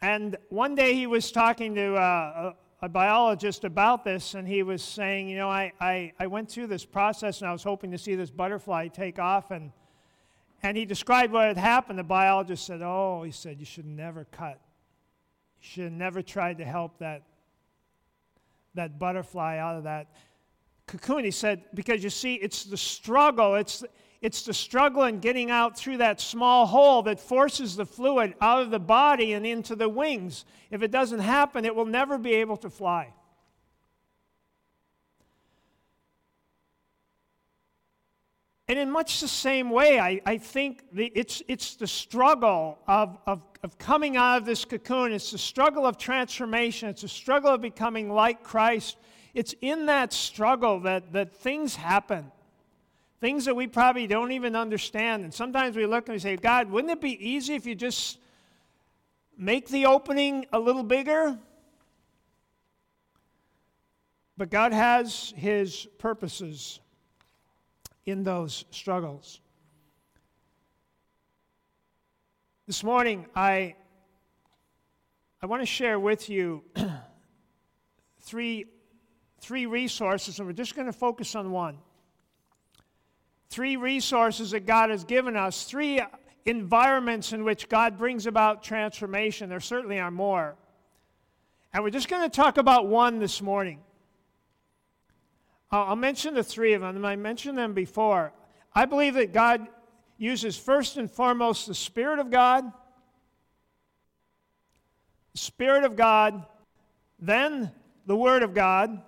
And 0.01 0.37
one 0.49 0.75
day, 0.75 0.93
he 0.93 1.07
was 1.07 1.31
talking 1.31 1.75
to 1.75 1.95
uh, 1.95 2.53
a, 2.81 2.85
a, 2.85 2.89
biologist 2.89 3.63
about 3.63 4.05
this, 4.05 4.35
and 4.35 4.47
he 4.47 4.61
was 4.61 4.83
saying, 4.83 5.27
You 5.27 5.37
know, 5.37 5.49
I, 5.49 5.73
I, 5.81 6.13
I 6.19 6.27
went 6.27 6.49
through 6.49 6.67
this 6.67 6.85
process 6.85 7.41
and 7.41 7.49
I 7.49 7.51
was 7.51 7.63
hoping 7.63 7.91
to 7.91 7.97
see 7.97 8.15
this 8.15 8.29
butterfly 8.29 8.87
take 8.89 9.19
off. 9.19 9.51
And, 9.51 9.71
and 10.65 10.75
he 10.75 10.83
described 10.83 11.31
what 11.31 11.47
had 11.47 11.57
happened. 11.57 11.99
The 11.99 12.03
biologist 12.03 12.65
said, 12.65 12.81
Oh, 12.81 13.21
he 13.23 13.31
said, 13.31 13.59
you 13.59 13.65
should 13.65 13.85
never 13.85 14.25
cut 14.31 14.59
You 15.61 15.67
should 15.67 15.83
have 15.83 15.93
never 15.93 16.23
tried 16.23 16.57
to 16.57 16.65
help 16.65 16.97
that, 16.97 17.21
that 18.73 18.97
butterfly 18.97 19.57
out 19.57 19.75
of 19.75 19.83
that 19.83 20.07
cocoon. 20.87 21.23
He 21.23 21.29
said, 21.29 21.65
because 21.75 22.03
you 22.03 22.09
see, 22.09 22.35
it's 22.35 22.63
the 22.63 22.77
struggle, 22.77 23.53
it's, 23.53 23.83
it's 24.21 24.41
the 24.41 24.55
struggle 24.55 25.03
in 25.03 25.19
getting 25.19 25.51
out 25.51 25.77
through 25.77 25.97
that 25.97 26.19
small 26.19 26.65
hole 26.65 27.03
that 27.03 27.19
forces 27.19 27.75
the 27.75 27.85
fluid 27.85 28.33
out 28.41 28.63
of 28.63 28.71
the 28.71 28.79
body 28.79 29.33
and 29.33 29.45
into 29.45 29.75
the 29.75 29.87
wings. 29.87 30.45
If 30.71 30.81
it 30.81 30.89
doesn't 30.89 31.19
happen, 31.19 31.65
it 31.65 31.75
will 31.75 31.85
never 31.85 32.17
be 32.17 32.33
able 32.33 32.57
to 32.57 32.71
fly. 32.71 33.13
And 38.67 38.79
in 38.79 38.89
much 38.89 39.21
the 39.21 39.27
same 39.27 39.69
way, 39.69 39.99
I, 39.99 40.21
I 40.25 40.37
think 40.37 40.85
the, 40.91 41.11
it's, 41.13 41.43
it's 41.47 41.75
the 41.75 41.85
struggle 41.85 42.79
of, 42.87 43.17
of, 43.27 43.45
of 43.63 43.77
coming 43.77 44.17
out 44.17 44.37
of 44.37 44.45
this 44.45 44.65
cocoon. 44.65 45.11
It's 45.11 45.31
the 45.31 45.37
struggle 45.37 45.85
of 45.85 45.99
transformation. 45.99 46.89
It's 46.89 47.03
the 47.03 47.07
struggle 47.07 47.53
of 47.53 47.61
becoming 47.61 48.09
like 48.09 48.41
Christ. 48.41 48.97
It's 49.35 49.53
in 49.61 49.85
that 49.85 50.13
struggle 50.13 50.79
that, 50.81 51.13
that 51.13 51.35
things 51.35 51.75
happen. 51.75 52.31
Things 53.21 53.45
that 53.45 53.55
we 53.55 53.67
probably 53.67 54.07
don't 54.07 54.31
even 54.31 54.55
understand. 54.55 55.23
And 55.23 55.33
sometimes 55.33 55.75
we 55.75 55.85
look 55.85 56.07
and 56.07 56.15
we 56.15 56.19
say, 56.19 56.35
God, 56.35 56.71
wouldn't 56.71 56.91
it 56.91 57.01
be 57.01 57.23
easy 57.23 57.53
if 57.53 57.67
you 57.67 57.75
just 57.75 58.17
make 59.37 59.69
the 59.69 59.85
opening 59.85 60.47
a 60.51 60.59
little 60.59 60.83
bigger? 60.83 61.37
But 64.37 64.49
God 64.49 64.73
has 64.73 65.33
His 65.37 65.87
purposes 65.99 66.79
in 68.05 68.23
those 68.23 68.65
struggles. 68.71 69.39
This 72.67 72.83
morning, 72.83 73.25
I, 73.35 73.75
I 75.41 75.45
want 75.45 75.61
to 75.61 75.67
share 75.67 75.99
with 75.99 76.29
you 76.29 76.63
three, 78.21 78.65
three 79.39 79.65
resources, 79.65 80.39
and 80.39 80.47
we're 80.47 80.53
just 80.53 80.75
going 80.75 80.87
to 80.87 80.93
focus 80.93 81.35
on 81.35 81.51
one. 81.51 81.77
Three 83.49 83.75
resources 83.75 84.51
that 84.51 84.65
God 84.65 84.89
has 84.89 85.03
given 85.03 85.35
us, 85.35 85.63
three 85.65 86.01
environments 86.45 87.33
in 87.33 87.43
which 87.43 87.69
God 87.69 87.97
brings 87.97 88.25
about 88.25 88.63
transformation. 88.63 89.49
There 89.49 89.59
certainly 89.59 89.99
are 89.99 90.11
more. 90.11 90.55
And 91.73 91.83
we're 91.83 91.89
just 91.89 92.07
going 92.07 92.23
to 92.23 92.35
talk 92.35 92.57
about 92.57 92.87
one 92.87 93.19
this 93.19 93.41
morning. 93.41 93.79
I'll 95.71 95.95
mention 95.95 96.33
the 96.33 96.43
three 96.43 96.73
of 96.73 96.81
them. 96.81 97.03
I 97.03 97.15
mentioned 97.15 97.57
them 97.57 97.73
before. 97.73 98.31
I 98.73 98.85
believe 98.85 99.15
that 99.15 99.33
God 99.33 99.67
uses 100.17 100.57
first 100.57 100.97
and 100.97 101.09
foremost 101.09 101.67
the 101.67 101.75
Spirit 101.75 102.19
of 102.19 102.29
God, 102.29 102.65
the 105.33 105.37
Spirit 105.37 105.83
of 105.83 105.95
God, 105.95 106.45
then 107.19 107.71
the 108.05 108.15
Word 108.15 108.43
of 108.43 108.53
God, 108.53 109.01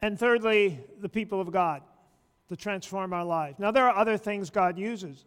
and 0.00 0.18
thirdly, 0.18 0.80
the 1.00 1.08
people 1.08 1.40
of 1.40 1.50
God 1.50 1.82
to 2.48 2.56
transform 2.56 3.12
our 3.12 3.24
lives. 3.24 3.58
Now, 3.58 3.70
there 3.70 3.88
are 3.88 3.96
other 3.96 4.18
things 4.18 4.50
God 4.50 4.78
uses, 4.78 5.24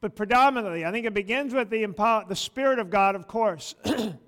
but 0.00 0.14
predominantly, 0.14 0.84
I 0.84 0.92
think 0.92 1.06
it 1.06 1.14
begins 1.14 1.54
with 1.54 1.70
the, 1.70 1.86
the 2.28 2.36
Spirit 2.36 2.78
of 2.78 2.90
God, 2.90 3.14
of 3.14 3.26
course. 3.26 3.74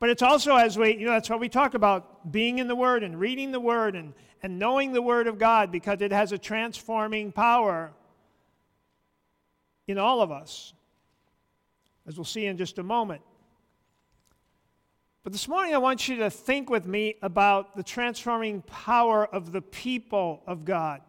But 0.00 0.08
it's 0.08 0.22
also 0.22 0.56
as 0.56 0.78
we, 0.78 0.96
you 0.96 1.04
know, 1.04 1.12
that's 1.12 1.28
what 1.28 1.40
we 1.40 1.50
talk 1.50 1.74
about 1.74 2.32
being 2.32 2.58
in 2.58 2.66
the 2.66 2.74
Word 2.74 3.04
and 3.04 3.20
reading 3.20 3.52
the 3.52 3.60
Word 3.60 3.94
and, 3.94 4.14
and 4.42 4.58
knowing 4.58 4.92
the 4.92 5.02
Word 5.02 5.26
of 5.26 5.38
God 5.38 5.70
because 5.70 6.00
it 6.00 6.10
has 6.10 6.32
a 6.32 6.38
transforming 6.38 7.30
power 7.30 7.92
in 9.86 9.98
all 9.98 10.22
of 10.22 10.32
us, 10.32 10.72
as 12.06 12.16
we'll 12.16 12.24
see 12.24 12.46
in 12.46 12.56
just 12.56 12.78
a 12.78 12.82
moment. 12.82 13.20
But 15.22 15.32
this 15.32 15.46
morning, 15.46 15.74
I 15.74 15.78
want 15.78 16.08
you 16.08 16.16
to 16.16 16.30
think 16.30 16.70
with 16.70 16.86
me 16.86 17.16
about 17.20 17.76
the 17.76 17.82
transforming 17.82 18.62
power 18.62 19.26
of 19.26 19.52
the 19.52 19.60
people 19.60 20.42
of 20.46 20.64
God. 20.64 21.02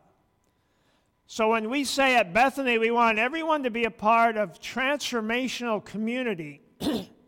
So, 1.27 1.51
when 1.51 1.69
we 1.69 1.85
say 1.85 2.17
at 2.17 2.33
Bethany 2.33 2.77
we 2.77 2.91
want 2.91 3.19
everyone 3.19 3.63
to 3.63 3.69
be 3.69 3.85
a 3.85 3.91
part 3.91 4.35
of 4.35 4.59
transformational 4.59 5.83
community, 5.85 6.59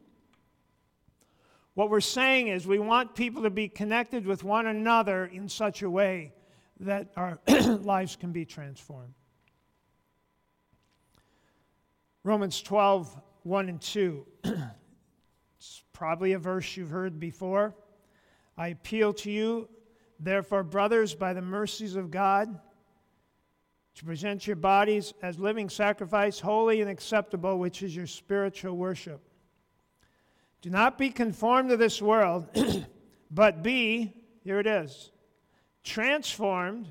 What 1.75 1.89
we're 1.89 2.01
saying 2.01 2.49
is 2.49 2.67
we 2.67 2.79
want 2.79 3.15
people 3.15 3.43
to 3.43 3.49
be 3.49 3.67
connected 3.67 4.27
with 4.27 4.43
one 4.43 4.67
another 4.67 5.25
in 5.25 5.49
such 5.49 5.81
a 5.81 5.89
way 5.89 6.33
that 6.79 7.11
our 7.15 7.39
lives 7.47 8.15
can 8.15 8.31
be 8.31 8.45
transformed. 8.45 9.13
Romans 12.23 12.61
12, 12.61 13.19
1 13.43 13.69
and 13.69 13.81
2. 13.81 14.25
it's 15.57 15.83
probably 15.93 16.33
a 16.33 16.39
verse 16.39 16.77
you've 16.77 16.89
heard 16.89 17.19
before. 17.19 17.75
I 18.55 18.67
appeal 18.69 19.13
to 19.13 19.31
you, 19.31 19.67
therefore, 20.19 20.63
brothers, 20.63 21.15
by 21.15 21.33
the 21.33 21.41
mercies 21.41 21.95
of 21.95 22.11
God, 22.11 22.59
to 23.95 24.05
present 24.05 24.45
your 24.45 24.55
bodies 24.55 25.13
as 25.23 25.39
living 25.39 25.69
sacrifice, 25.69 26.39
holy 26.39 26.81
and 26.81 26.89
acceptable, 26.89 27.57
which 27.57 27.81
is 27.81 27.95
your 27.95 28.07
spiritual 28.07 28.77
worship. 28.77 29.21
Do 30.63 30.69
not 30.69 30.97
be 30.97 31.09
conformed 31.09 31.71
to 31.71 31.77
this 31.77 32.01
world, 32.01 32.47
but 33.31 33.61
be, 33.61 34.13
here 34.45 34.61
it 34.61 34.65
is, 34.65 35.11
transformed, 35.83 36.87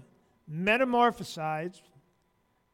metamorphosized 0.47 1.81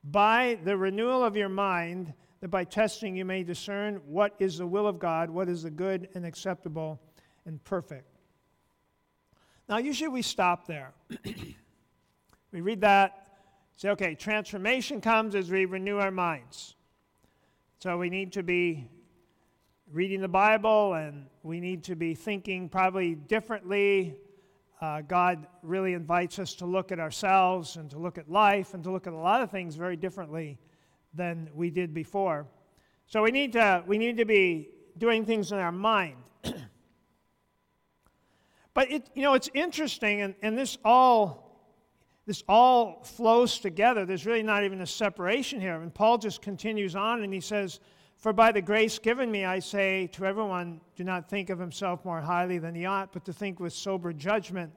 by 0.03 0.59
the 0.65 0.77
renewal 0.77 1.23
of 1.23 1.37
your 1.37 1.49
mind, 1.49 2.13
that 2.41 2.49
by 2.49 2.65
testing 2.65 3.15
you 3.15 3.25
may 3.25 3.45
discern 3.45 4.01
what 4.07 4.35
is 4.41 4.59
the 4.59 4.67
will 4.67 4.89
of 4.89 4.99
God, 4.99 5.31
what 5.31 5.49
is 5.49 5.63
the 5.63 5.71
good 5.71 6.09
and 6.15 6.27
acceptable 6.27 7.01
and 7.47 7.63
perfect. 7.63 8.19
Now, 9.69 9.79
usually 9.79 10.09
we 10.09 10.23
stop 10.23 10.67
there. 10.67 10.95
we 12.53 12.61
read 12.61 12.81
that, 12.81 13.37
say, 13.77 13.91
okay, 13.91 14.17
transformation 14.17 15.01
comes 15.01 15.37
as 15.37 15.49
we 15.49 15.65
renew 15.65 15.99
our 15.99 16.11
minds. 16.11 16.75
So 17.79 17.97
we 17.99 18.11
need 18.11 18.33
to 18.33 18.43
be 18.43 18.89
reading 19.91 20.21
the 20.21 20.29
Bible 20.29 20.95
and 20.95 21.25
we 21.43 21.61
need 21.61 21.83
to 21.85 21.97
be 21.97 22.15
thinking 22.15 22.69
probably 22.69 23.15
differently. 23.15 24.17
Uh, 24.81 25.01
God 25.01 25.47
really 25.63 25.95
invites 25.95 26.39
us 26.39 26.55
to 26.55 26.67
look 26.67 26.93
at 26.93 27.01
ourselves 27.01 27.77
and 27.77 27.91
to 27.91 27.99
look 27.99 28.19
at 28.19 28.31
life 28.31 28.75
and 28.75 28.85
to 28.85 28.91
look 28.91 29.07
at 29.07 29.15
a 29.15 29.17
lot 29.17 29.41
of 29.43 29.51
things 29.51 29.77
very 29.77 29.97
differently 29.97 30.59
than 31.15 31.49
we 31.55 31.71
did 31.71 31.95
before. 31.95 32.47
So 33.07 33.23
we 33.23 33.31
need 33.31 33.55
to, 33.55 33.83
we 33.87 33.97
need 33.97 34.19
to 34.19 34.27
be 34.27 34.69
doing 34.99 35.25
things 35.25 35.53
in 35.53 35.59
our 35.59 35.73
mind. 35.73 36.17
but 38.75 38.93
it, 38.93 39.09
you 39.15 39.23
know, 39.23 39.33
it's 39.33 39.49
interesting, 39.55 40.21
and, 40.21 40.35
and 40.43 40.57
this 40.57 40.77
all 40.85 41.49
this 42.27 42.45
all 42.47 43.03
flows 43.05 43.59
together. 43.59 44.05
There's 44.05 44.27
really 44.27 44.43
not 44.43 44.63
even 44.63 44.83
a 44.83 44.87
separation 44.87 45.63
here. 45.63 45.81
And 45.81 45.95
Paul 45.95 46.19
just 46.19 46.43
continues 46.43 46.95
on 46.95 47.23
and 47.23 47.33
he 47.33 47.41
says, 47.41 47.81
For 48.19 48.33
by 48.33 48.51
the 48.51 48.61
grace 48.61 48.99
given 48.99 49.31
me, 49.31 49.45
I 49.45 49.61
say 49.61 50.09
to 50.09 50.27
everyone, 50.27 50.81
do 50.97 51.05
not 51.05 51.31
think 51.31 51.51
of 51.51 51.59
himself 51.61 52.05
more 52.05 52.21
highly 52.21 52.59
than 52.59 52.75
he 52.75 52.85
ought, 52.85 53.13
but 53.13 53.25
to 53.27 53.33
think 53.33 53.61
with 53.61 53.73
sober 53.73 54.13
judgment, 54.13 54.73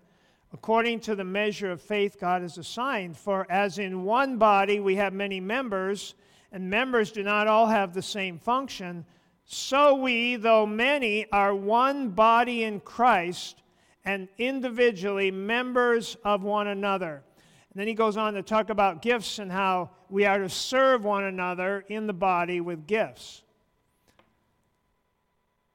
according 0.54 1.00
to 1.02 1.16
the 1.16 1.24
measure 1.24 1.72
of 1.72 1.82
faith 1.82 2.18
God 2.20 2.44
has 2.44 2.60
assigned. 2.60 3.18
For 3.18 3.52
as 3.52 3.80
in 3.80 4.04
one 4.04 4.38
body 4.38 4.80
we 4.80 4.96
have 4.98 5.14
many 5.14 5.40
members, 5.40 6.14
and 6.52 6.70
members 6.70 7.12
do 7.12 7.24
not 7.24 7.48
all 7.48 7.66
have 7.66 7.96
the 7.96 8.04
same 8.04 8.38
function, 8.38 9.06
so 9.44 9.96
we, 9.96 10.36
though 10.36 10.68
many, 10.68 11.26
are 11.32 11.56
one 11.56 12.10
body 12.10 12.64
in 12.64 12.80
Christ 12.80 13.64
and 14.06 14.28
individually 14.38 15.32
members 15.32 16.16
of 16.24 16.44
one 16.44 16.68
another. 16.68 17.24
And 17.72 17.80
then 17.80 17.88
he 17.88 17.94
goes 17.94 18.18
on 18.18 18.34
to 18.34 18.42
talk 18.42 18.70
about 18.70 19.02
gifts 19.02 19.40
and 19.40 19.50
how 19.50 19.92
we 20.10 20.26
are 20.26 20.40
to 20.40 20.50
serve 20.50 21.06
one 21.06 21.24
another 21.24 21.86
in 21.88 22.06
the 22.06 22.14
body 22.14 22.60
with 22.60 22.86
gifts. 22.86 23.44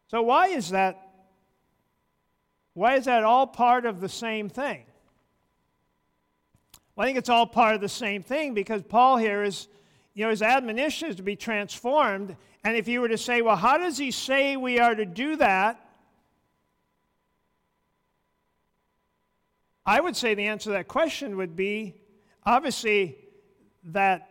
So, 0.09 0.21
why 0.23 0.49
is 0.49 0.71
that? 0.71 1.03
Why 2.75 2.97
is 2.97 3.07
that 3.07 3.25
all 3.25 3.47
part 3.47 3.87
of 3.87 4.01
the 4.01 4.09
same 4.11 4.51
thing? 4.51 4.85
Well, 6.95 7.05
I 7.05 7.09
think 7.09 7.17
it's 7.17 7.31
all 7.31 7.47
part 7.47 7.75
of 7.75 7.81
the 7.81 7.89
same 7.89 8.23
thing 8.23 8.53
because 8.53 8.83
Paul 8.83 9.17
here 9.17 9.43
is, 9.43 9.67
you 10.13 10.25
know, 10.25 10.31
his 10.31 10.43
admonition 10.43 11.09
is 11.09 11.17
to 11.17 11.23
be 11.23 11.37
transformed. 11.37 12.37
And 12.63 12.77
if 12.77 12.89
you 12.89 13.01
were 13.01 13.09
to 13.09 13.19
say, 13.19 13.41
well, 13.41 13.57
how 13.57 13.79
does 13.79 13.97
he 13.97 14.11
say 14.11 14.57
we 14.57 14.79
are 14.79 14.95
to 14.95 15.07
do 15.07 15.37
that? 15.37 15.86
I 19.89 20.01
would 20.01 20.17
say 20.17 20.35
the 20.35 20.49
answer 20.49 20.65
to 20.65 20.73
that 20.73 20.89
question 20.89 21.37
would 21.37 21.55
be 21.55 21.95
obviously 22.45 23.19
that, 23.85 24.29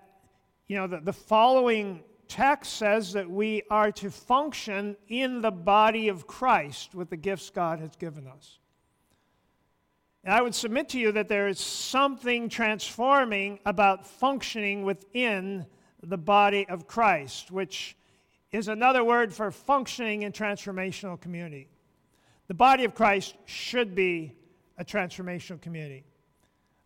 you 0.68 0.76
know, 0.76 0.86
the, 0.86 1.00
the 1.00 1.14
following 1.14 2.04
text 2.28 2.74
says 2.74 3.14
that 3.14 3.30
we 3.30 3.64
are 3.70 3.90
to 3.94 4.12
function 4.12 4.98
in 5.08 5.42
the 5.42 5.52
body 5.52 6.10
of 6.10 6.28
Christ 6.28 6.94
with 6.94 7.10
the 7.10 7.16
gifts 7.16 7.50
God 7.50 7.80
has 7.80 7.96
given 7.96 8.28
us. 8.28 8.60
And 10.26 10.34
I 10.34 10.42
would 10.42 10.56
submit 10.56 10.90
to 10.90 11.00
you 11.00 11.14
that 11.14 11.30
there 11.30 11.48
is 11.48 11.60
something 11.60 12.50
transforming 12.50 13.60
about 13.66 14.06
functioning 14.06 14.84
within 14.84 15.66
the 16.04 16.18
body 16.18 16.68
of 16.68 16.86
Christ, 16.86 17.50
which 17.50 17.96
is 18.52 18.68
another 18.68 19.06
word 19.06 19.34
for 19.34 19.52
functioning 19.52 20.24
in 20.24 20.34
transformational 20.34 21.20
community. 21.20 21.70
The 22.48 22.54
body 22.56 22.84
of 22.84 22.94
Christ 22.94 23.36
should 23.46 23.96
be 23.96 24.36
a 24.78 24.86
transformational 24.86 25.62
community. 25.62 26.04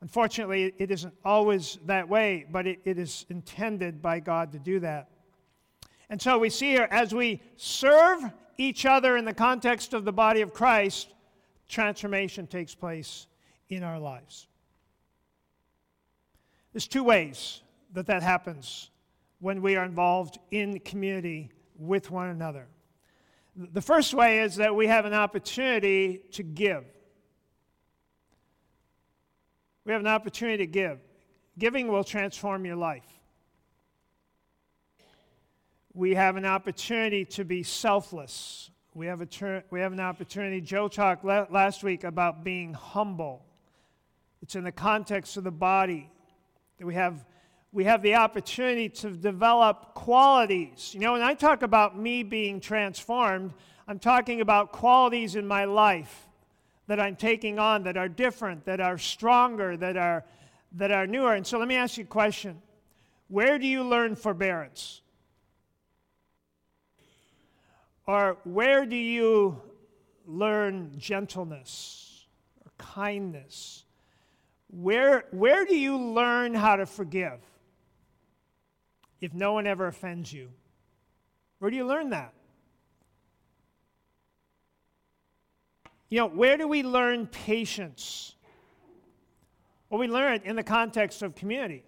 Unfortunately, 0.02 0.74
it 0.78 0.92
isn't 0.92 1.14
always 1.26 1.78
that 1.86 2.08
way, 2.08 2.46
but 2.52 2.66
it, 2.66 2.80
it 2.86 2.98
is 2.98 3.26
intended 3.30 4.02
by 4.02 4.20
God 4.20 4.52
to 4.54 4.60
do 4.60 4.80
that. 4.80 5.10
And 6.10 6.22
so 6.22 6.40
we 6.40 6.50
see 6.50 6.70
here, 6.70 6.88
as 6.90 7.14
we 7.14 7.42
serve 7.58 8.24
each 8.58 8.86
other 8.86 9.18
in 9.18 9.26
the 9.26 9.34
context 9.34 9.94
of 9.94 10.06
the 10.06 10.12
body 10.12 10.42
of 10.42 10.54
Christ, 10.54 11.14
transformation 11.68 12.48
takes 12.48 12.74
place 12.74 13.28
in 13.70 13.84
our 13.84 14.00
lives. 14.00 14.48
There's 16.74 16.88
two 16.88 17.04
ways 17.04 17.62
that 17.94 18.08
that 18.08 18.24
happens 18.24 18.90
when 19.40 19.62
we 19.62 19.76
are 19.76 19.86
involved 19.86 20.40
in 20.52 20.80
community 20.80 21.52
with 21.78 22.12
one 22.12 22.30
another. 22.30 22.68
The 23.56 23.82
first 23.82 24.14
way 24.14 24.40
is 24.40 24.56
that 24.58 24.76
we 24.76 24.88
have 24.88 25.06
an 25.06 25.14
opportunity 25.14 26.22
to 26.32 26.44
give. 26.44 26.86
We 29.90 29.94
have 29.94 30.02
an 30.02 30.08
opportunity 30.08 30.58
to 30.58 30.68
give. 30.68 31.00
Giving 31.58 31.88
will 31.88 32.04
transform 32.04 32.64
your 32.64 32.76
life. 32.76 33.08
We 35.96 36.14
have 36.14 36.36
an 36.36 36.46
opportunity 36.46 37.26
to 37.26 37.44
be 37.44 37.64
selfless. 37.64 38.70
We 38.94 39.08
have, 39.08 39.22
a 39.22 39.26
ter- 39.26 39.64
we 39.72 39.80
have 39.80 39.92
an 39.92 40.00
opportunity. 40.00 40.62
Joe 40.62 40.90
talked 40.90 41.26
la- 41.26 41.48
last 41.50 41.84
week 41.84 42.04
about 42.04 42.44
being 42.44 42.72
humble. 42.72 43.44
It's 44.44 44.56
in 44.56 44.64
the 44.64 44.72
context 44.72 45.38
of 45.38 45.44
the 45.44 45.50
body 45.50 46.08
that 46.78 46.86
we 46.86 46.94
have, 46.94 47.26
we 47.72 47.84
have 47.86 48.04
the 48.04 48.14
opportunity 48.14 48.90
to 48.90 49.10
develop 49.10 49.96
qualities. 49.96 50.92
You 50.94 51.00
know, 51.00 51.14
when 51.14 51.24
I 51.24 51.34
talk 51.34 51.64
about 51.64 51.98
me 51.98 52.22
being 52.22 52.60
transformed, 52.60 53.56
I'm 53.88 53.98
talking 53.98 54.42
about 54.42 54.72
qualities 54.72 55.36
in 55.36 55.48
my 55.48 55.66
life 55.66 56.29
that 56.90 57.00
I'm 57.00 57.16
taking 57.16 57.60
on 57.60 57.84
that 57.84 57.98
are 57.98 58.10
different, 58.10 58.66
that 58.66 58.82
are 58.82 58.98
stronger, 58.98 59.78
that 59.78 59.96
are, 59.96 60.26
that 60.72 60.90
are 60.90 61.06
newer. 61.06 61.36
And 61.36 61.46
so 61.46 61.60
let 61.60 61.68
me 61.68 61.76
ask 61.76 62.00
you 62.00 62.04
a 62.04 62.08
question 62.08 62.60
Where 63.28 63.60
do 63.60 63.68
you 63.68 63.84
learn 63.84 64.16
forbearance? 64.16 65.02
Or 68.08 68.40
where 68.44 68.88
do 68.88 68.96
you 68.96 69.62
learn 70.26 70.96
gentleness 70.98 72.26
or 72.66 72.72
kindness? 72.80 73.86
Where, 74.72 75.26
where 75.30 75.66
do 75.66 75.78
you 75.78 75.96
learn 75.96 76.56
how 76.56 76.76
to 76.78 76.88
forgive 76.88 77.40
if 79.22 79.32
no 79.36 79.54
one 79.54 79.68
ever 79.68 79.86
offends 79.86 80.34
you? 80.34 80.50
Where 81.60 81.70
do 81.70 81.78
you 81.78 81.86
learn 81.86 82.10
that? 82.10 82.34
You 86.10 86.20
know, 86.20 86.28
where 86.28 86.58
do 86.58 86.68
we 86.68 86.82
learn 86.82 87.28
patience? 87.28 88.34
Well, 89.90 90.00
we 90.00 90.08
learn 90.08 90.34
it 90.34 90.44
in 90.44 90.56
the 90.56 90.64
context 90.64 91.22
of 91.22 91.36
community. 91.36 91.84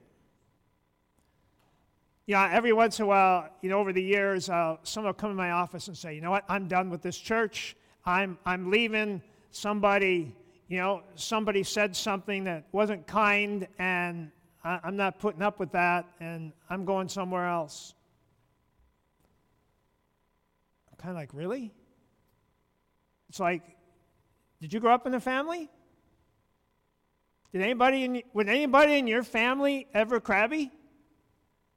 You 2.28 2.36
know, 2.36 2.44
every 2.44 2.72
once 2.72 3.00
in 3.00 3.04
a 3.04 3.08
while, 3.08 3.50
you 3.62 3.70
know, 3.70 3.80
over 3.80 3.92
the 3.92 4.02
years, 4.02 4.48
uh, 4.48 4.78
someone 4.84 5.10
will 5.10 5.14
come 5.16 5.32
in 5.32 5.38
my 5.38 5.52
office 5.52 5.88
and 5.88 5.98
say, 5.98 6.14
you 6.14 6.22
know 6.22 6.30
what, 6.30 6.46
I'm 6.48 6.68
done 6.68 6.90
with 6.90 7.02
this 7.02 7.18
church. 7.18 7.76
I'm, 8.06 8.38
I'm 8.46 8.70
leaving. 8.70 9.22
Somebody, 9.50 10.36
you 10.68 10.78
know, 10.78 11.02
somebody 11.16 11.64
said 11.64 11.96
something 11.96 12.44
that 12.46 12.66
wasn't 12.72 13.06
kind, 13.06 13.68
and 13.80 14.32
I, 14.64 14.80
I'm 14.84 14.96
not 14.96 15.20
putting 15.20 15.42
up 15.42 15.60
with 15.60 15.72
that, 15.72 16.06
and 16.20 16.54
I'm 16.70 16.86
going 16.86 17.10
somewhere 17.10 17.48
else. 17.48 17.96
I'm 20.92 20.98
kind 20.98 21.10
of 21.10 21.18
like, 21.18 21.34
really? 21.34 21.74
It's 23.30 23.40
like, 23.40 23.76
did 24.62 24.72
you 24.72 24.80
grow 24.80 24.94
up 24.94 25.08
in 25.08 25.14
a 25.16 25.20
family? 25.20 25.70
Did 27.52 27.64
anybody 27.64 28.04
in, 28.04 28.24
was 28.32 28.48
anybody 28.48 28.94
in 28.94 29.08
your 29.08 29.24
family 29.24 29.88
ever 29.94 30.20
crabby? 30.20 30.72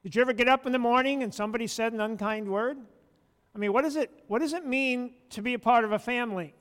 Did 0.03 0.15
you 0.15 0.21
ever 0.21 0.35
get 0.35 0.49
up 0.49 0.67
in 0.67 0.73
the 0.73 0.79
morning 0.79 1.23
and 1.23 1.33
somebody 1.33 1.67
said 1.67 1.95
an 1.95 2.01
unkind 2.01 2.47
word? 2.47 2.77
I 3.55 3.59
mean, 3.59 3.73
what 3.73 3.83
does 3.83 3.97
it, 3.97 4.11
what 4.27 4.41
does 4.41 4.53
it 4.53 4.67
mean 4.67 5.15
to 5.31 5.41
be 5.41 5.55
a 5.55 5.59
part 5.59 5.85
of 5.85 5.93
a 5.93 5.99
family? 5.99 6.55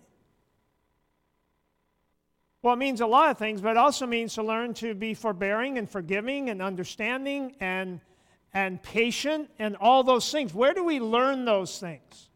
Well, 2.62 2.74
it 2.74 2.78
means 2.78 3.02
a 3.02 3.08
lot 3.08 3.30
of 3.30 3.38
things, 3.38 3.60
but 3.60 3.72
it 3.72 3.78
also 3.78 4.08
means 4.08 4.36
to 4.36 4.44
learn 4.44 4.74
to 4.76 4.96
be 4.96 5.14
forbearing 5.14 5.78
and 5.78 5.90
forgiving 5.90 6.50
and 6.50 6.62
understanding 6.62 7.56
and, 7.60 8.00
and 8.54 8.82
patient 8.82 9.50
and 9.60 9.76
all 9.76 10.04
those 10.04 10.32
things. 10.32 10.54
Where 10.54 10.74
do 10.74 10.86
we 10.86 11.02
learn 11.02 11.44
those 11.44 11.78
things? 11.78 12.30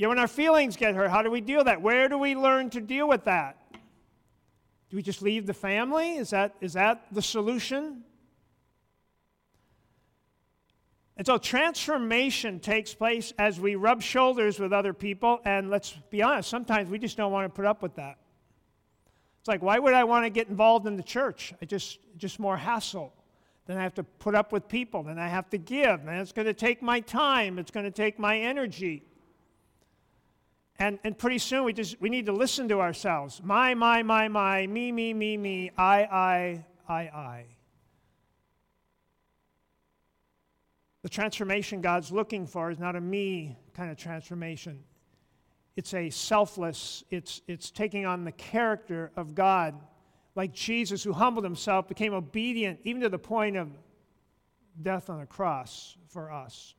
Know, 0.00 0.08
when 0.08 0.18
our 0.18 0.28
feelings 0.28 0.76
get 0.76 0.94
hurt, 0.94 1.10
how 1.10 1.22
do 1.22 1.30
we 1.30 1.40
deal 1.40 1.58
with 1.58 1.66
that? 1.66 1.82
Where 1.82 2.08
do 2.08 2.16
we 2.16 2.34
learn 2.34 2.70
to 2.70 2.80
deal 2.80 3.06
with 3.06 3.24
that? 3.24 3.58
Do 3.72 4.96
we 4.96 5.02
just 5.02 5.22
leave 5.22 5.46
the 5.46 5.54
family? 5.54 6.16
Is 6.16 6.30
that, 6.30 6.54
is 6.60 6.72
that 6.72 7.04
the 7.12 7.22
solution? 7.22 8.02
And 11.16 11.26
so 11.26 11.36
transformation 11.36 12.60
takes 12.60 12.94
place 12.94 13.34
as 13.38 13.60
we 13.60 13.74
rub 13.74 14.00
shoulders 14.00 14.58
with 14.58 14.72
other 14.72 14.94
people, 14.94 15.38
and 15.44 15.68
let's 15.68 15.92
be 16.08 16.22
honest, 16.22 16.48
sometimes 16.48 16.88
we 16.88 16.98
just 16.98 17.18
don't 17.18 17.30
want 17.30 17.44
to 17.44 17.54
put 17.54 17.66
up 17.66 17.82
with 17.82 17.94
that. 17.96 18.16
It's 19.40 19.48
like, 19.48 19.62
why 19.62 19.78
would 19.78 19.92
I 19.92 20.04
want 20.04 20.24
to 20.24 20.30
get 20.30 20.48
involved 20.48 20.86
in 20.86 20.96
the 20.96 21.02
church? 21.02 21.52
I 21.60 21.66
just 21.66 21.98
just 22.16 22.40
more 22.40 22.56
hassle. 22.56 23.12
Then 23.66 23.76
I 23.76 23.82
have 23.82 23.94
to 23.94 24.02
put 24.02 24.34
up 24.34 24.50
with 24.50 24.66
people, 24.66 25.02
then 25.02 25.18
I 25.18 25.28
have 25.28 25.50
to 25.50 25.58
give, 25.58 26.06
and 26.06 26.18
it's 26.20 26.32
going 26.32 26.46
to 26.46 26.54
take 26.54 26.80
my 26.82 27.00
time, 27.00 27.58
it's 27.58 27.70
going 27.70 27.84
to 27.84 27.92
take 27.92 28.18
my 28.18 28.38
energy. 28.38 29.04
And, 30.80 30.98
and 31.04 31.16
pretty 31.16 31.36
soon 31.36 31.64
we 31.64 31.74
just 31.74 32.00
we 32.00 32.08
need 32.08 32.24
to 32.26 32.32
listen 32.32 32.66
to 32.70 32.80
ourselves. 32.80 33.42
My, 33.44 33.74
my, 33.74 34.02
my, 34.02 34.28
my, 34.28 34.66
me, 34.66 34.90
me, 34.90 35.12
me, 35.12 35.36
me, 35.36 35.70
I, 35.76 36.04
I, 36.04 36.64
I, 36.88 37.00
I. 37.02 37.44
The 41.02 41.10
transformation 41.10 41.82
God's 41.82 42.10
looking 42.10 42.46
for 42.46 42.70
is 42.70 42.78
not 42.78 42.96
a 42.96 43.00
me 43.00 43.58
kind 43.74 43.90
of 43.90 43.98
transformation. 43.98 44.82
It's 45.76 45.92
a 45.92 46.08
selfless, 46.08 47.04
it's, 47.10 47.42
it's 47.46 47.70
taking 47.70 48.06
on 48.06 48.24
the 48.24 48.32
character 48.32 49.12
of 49.16 49.34
God, 49.34 49.78
like 50.34 50.52
Jesus, 50.54 51.02
who 51.02 51.12
humbled 51.12 51.44
himself, 51.44 51.88
became 51.88 52.14
obedient, 52.14 52.80
even 52.84 53.02
to 53.02 53.10
the 53.10 53.18
point 53.18 53.56
of 53.56 53.68
death 54.80 55.10
on 55.10 55.20
a 55.20 55.26
cross 55.26 55.96
for 56.08 56.32
us. 56.32 56.74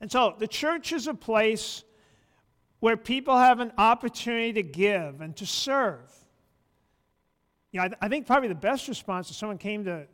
And 0.00 0.10
so 0.10 0.36
the 0.38 0.48
church 0.48 0.92
is 0.92 1.08
a 1.08 1.14
place 1.14 1.82
where 2.80 2.96
people 2.96 3.36
have 3.36 3.60
an 3.60 3.72
opportunity 3.78 4.52
to 4.54 4.62
give 4.62 5.20
and 5.20 5.34
to 5.36 5.46
serve. 5.46 6.12
You 7.72 7.80
know, 7.80 7.84
I, 7.84 7.88
th- 7.88 7.98
I 8.02 8.08
think 8.08 8.26
probably 8.26 8.48
the 8.48 8.54
best 8.54 8.88
response 8.88 9.30
is 9.30 9.36
someone 9.36 9.58
came 9.58 9.84
to 9.84 10.06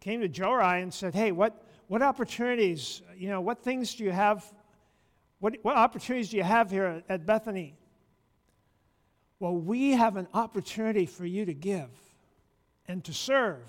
came 0.00 0.20
to 0.20 0.28
Joe 0.28 0.54
I 0.54 0.78
and 0.78 0.92
said, 0.92 1.14
"Hey, 1.14 1.32
what 1.32 1.66
what 1.88 2.02
opportunities? 2.02 3.02
You 3.16 3.28
know, 3.28 3.40
what 3.40 3.62
things 3.62 3.94
do 3.94 4.04
you 4.04 4.12
have? 4.12 4.44
What 5.38 5.56
what 5.62 5.76
opportunities 5.76 6.30
do 6.30 6.36
you 6.36 6.42
have 6.42 6.70
here 6.70 6.84
at, 6.84 7.04
at 7.08 7.26
Bethany?" 7.26 7.74
Well, 9.40 9.56
we 9.56 9.92
have 9.92 10.16
an 10.16 10.28
opportunity 10.32 11.06
for 11.06 11.26
you 11.26 11.44
to 11.44 11.54
give 11.54 11.90
and 12.86 13.04
to 13.04 13.12
serve. 13.12 13.64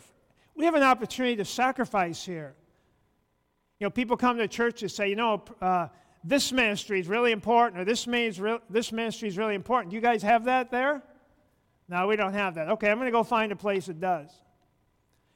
We 0.55 0.65
have 0.65 0.75
an 0.75 0.83
opportunity 0.83 1.35
to 1.37 1.45
sacrifice 1.45 2.23
here. 2.23 2.55
You 3.79 3.85
know, 3.85 3.89
people 3.91 4.15
come 4.15 4.37
to 4.37 4.47
church 4.47 4.83
and 4.83 4.91
say, 4.91 5.09
you 5.09 5.17
know, 5.17 5.43
uh, 5.61 5.87
this 6.27 6.51
ministry 6.51 6.99
is 6.99 7.07
really 7.07 7.31
important, 7.31 7.79
or 7.79 7.85
this, 7.85 8.07
re- 8.07 8.59
this 8.69 8.91
ministry 8.91 9.27
is 9.27 9.37
really 9.37 9.53
important. 9.53 9.91
Do 9.91 9.95
you 9.95 10.01
guys 10.01 10.23
have 10.23 10.45
that 10.45 10.71
there? 10.71 11.03
No, 11.87 12.07
we 12.07 12.15
don't 12.15 12.33
have 12.33 12.55
that. 12.55 12.67
Okay, 12.69 12.89
I'm 12.89 12.97
going 12.97 13.05
to 13.05 13.11
go 13.11 13.23
find 13.23 13.51
a 13.51 13.55
place 13.55 13.85
that 13.85 14.01
does. 14.01 14.31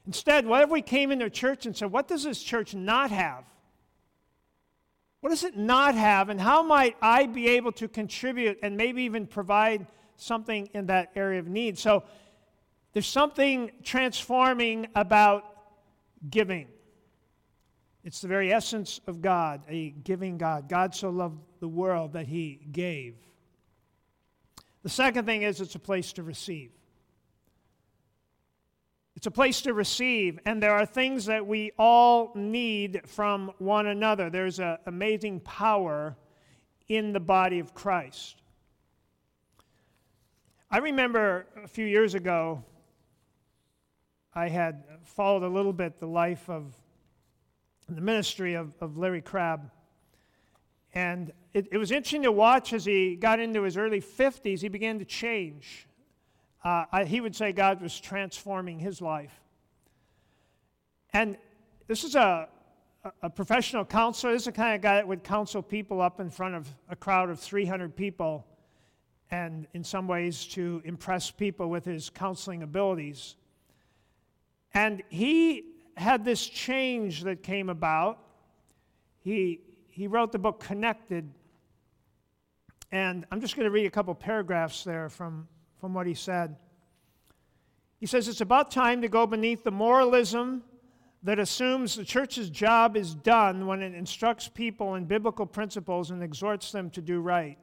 Instead, 0.06 0.46
what 0.46 0.62
if 0.64 0.70
we 0.70 0.82
came 0.82 1.12
into 1.12 1.30
church 1.30 1.64
and 1.64 1.76
said, 1.76 1.92
what 1.92 2.08
does 2.08 2.24
this 2.24 2.42
church 2.42 2.74
not 2.74 3.12
have? 3.12 3.44
What 5.20 5.30
does 5.30 5.44
it 5.44 5.56
not 5.56 5.94
have, 5.94 6.28
and 6.28 6.40
how 6.40 6.62
might 6.62 6.96
I 7.00 7.26
be 7.26 7.50
able 7.50 7.72
to 7.72 7.86
contribute 7.86 8.58
and 8.62 8.76
maybe 8.76 9.02
even 9.02 9.26
provide 9.26 9.86
something 10.16 10.68
in 10.74 10.86
that 10.86 11.12
area 11.14 11.38
of 11.38 11.46
need? 11.46 11.78
So 11.78 12.02
there's 12.94 13.06
something 13.06 13.70
transforming 13.84 14.88
about 14.96 15.44
giving. 16.28 16.66
It's 18.02 18.20
the 18.20 18.28
very 18.28 18.52
essence 18.52 19.00
of 19.06 19.20
God, 19.20 19.62
a 19.68 19.90
giving 19.90 20.38
God. 20.38 20.68
God 20.68 20.94
so 20.94 21.10
loved 21.10 21.38
the 21.60 21.68
world 21.68 22.14
that 22.14 22.26
he 22.26 22.60
gave. 22.72 23.16
The 24.82 24.88
second 24.88 25.26
thing 25.26 25.42
is 25.42 25.60
it's 25.60 25.74
a 25.74 25.80
place 25.80 26.12
to 26.14 26.22
receive. 26.22 26.70
It's 29.16 29.26
a 29.26 29.30
place 29.30 29.60
to 29.62 29.74
receive, 29.74 30.38
and 30.46 30.62
there 30.62 30.72
are 30.72 30.86
things 30.86 31.26
that 31.26 31.46
we 31.46 31.72
all 31.78 32.32
need 32.34 33.02
from 33.06 33.52
one 33.58 33.86
another. 33.86 34.30
There's 34.30 34.60
an 34.60 34.78
amazing 34.86 35.40
power 35.40 36.16
in 36.88 37.12
the 37.12 37.20
body 37.20 37.58
of 37.58 37.74
Christ. 37.74 38.40
I 40.70 40.78
remember 40.78 41.46
a 41.62 41.68
few 41.68 41.84
years 41.84 42.14
ago, 42.14 42.64
I 44.34 44.48
had 44.48 44.84
followed 45.02 45.42
a 45.42 45.48
little 45.48 45.72
bit 45.74 45.98
the 45.98 46.06
life 46.06 46.48
of 46.48 46.74
the 47.96 48.02
ministry 48.02 48.54
of, 48.54 48.72
of 48.80 48.96
Larry 48.96 49.22
Crabb. 49.22 49.70
And 50.92 51.32
it, 51.52 51.68
it, 51.72 51.78
was 51.78 51.90
interesting 51.90 52.22
to 52.22 52.32
watch 52.32 52.72
as 52.72 52.84
he 52.84 53.16
got 53.16 53.40
into 53.40 53.62
his 53.62 53.76
early 53.76 54.00
50s, 54.00 54.60
he 54.60 54.68
began 54.68 54.98
to 54.98 55.04
change. 55.04 55.86
Uh, 56.64 56.84
I, 56.92 57.04
he 57.04 57.20
would 57.20 57.34
say 57.34 57.52
God 57.52 57.80
was 57.80 57.98
transforming 57.98 58.78
his 58.78 59.00
life. 59.00 59.40
And 61.12 61.36
this 61.86 62.04
is 62.04 62.14
a, 62.14 62.48
a 63.22 63.30
professional 63.30 63.84
counselor. 63.84 64.32
This 64.32 64.42
is 64.42 64.46
the 64.46 64.52
kind 64.52 64.74
of 64.74 64.82
guy 64.82 64.96
that 64.96 65.08
would 65.08 65.24
counsel 65.24 65.62
people 65.62 66.00
up 66.00 66.20
in 66.20 66.30
front 66.30 66.54
of 66.54 66.68
a 66.88 66.96
crowd 66.96 67.30
of 67.30 67.40
300 67.40 67.94
people 67.94 68.46
and, 69.30 69.66
in 69.74 69.84
some 69.84 70.06
ways, 70.06 70.44
to 70.46 70.82
impress 70.84 71.30
people 71.30 71.70
with 71.70 71.84
his 71.84 72.10
counseling 72.10 72.62
abilities. 72.62 73.36
And 74.74 75.02
he 75.08 75.64
had 76.00 76.24
this 76.24 76.46
change 76.46 77.24
that 77.24 77.42
came 77.42 77.68
about. 77.68 78.18
He, 79.20 79.60
he 79.88 80.06
wrote 80.06 80.32
the 80.32 80.38
book 80.38 80.58
Connected. 80.58 81.30
And 82.90 83.26
I'm 83.30 83.40
just 83.40 83.54
going 83.54 83.66
to 83.66 83.70
read 83.70 83.86
a 83.86 83.90
couple 83.90 84.14
paragraphs 84.14 84.82
there 84.82 85.08
from, 85.08 85.46
from 85.78 85.94
what 85.94 86.06
he 86.06 86.14
said. 86.14 86.56
He 87.98 88.06
says, 88.06 88.26
It's 88.28 88.40
about 88.40 88.70
time 88.70 89.02
to 89.02 89.08
go 89.08 89.26
beneath 89.26 89.62
the 89.62 89.70
moralism 89.70 90.62
that 91.22 91.38
assumes 91.38 91.96
the 91.96 92.04
church's 92.04 92.48
job 92.48 92.96
is 92.96 93.14
done 93.14 93.66
when 93.66 93.82
it 93.82 93.94
instructs 93.94 94.48
people 94.48 94.94
in 94.94 95.04
biblical 95.04 95.44
principles 95.44 96.10
and 96.10 96.22
exhorts 96.22 96.72
them 96.72 96.88
to 96.90 97.02
do 97.02 97.20
right. 97.20 97.58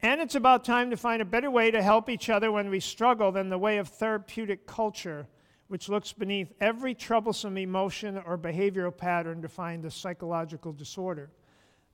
And 0.00 0.20
it's 0.20 0.36
about 0.36 0.64
time 0.64 0.90
to 0.90 0.96
find 0.96 1.20
a 1.20 1.24
better 1.24 1.50
way 1.50 1.72
to 1.72 1.82
help 1.82 2.08
each 2.08 2.30
other 2.30 2.52
when 2.52 2.70
we 2.70 2.78
struggle 2.78 3.32
than 3.32 3.48
the 3.48 3.58
way 3.58 3.78
of 3.78 3.88
therapeutic 3.88 4.64
culture 4.64 5.26
which 5.68 5.88
looks 5.88 6.12
beneath 6.12 6.52
every 6.60 6.94
troublesome 6.94 7.56
emotion 7.58 8.20
or 8.26 8.36
behavioral 8.36 8.94
pattern 8.94 9.42
to 9.42 9.48
find 9.48 9.84
a 9.84 9.90
psychological 9.90 10.72
disorder 10.72 11.30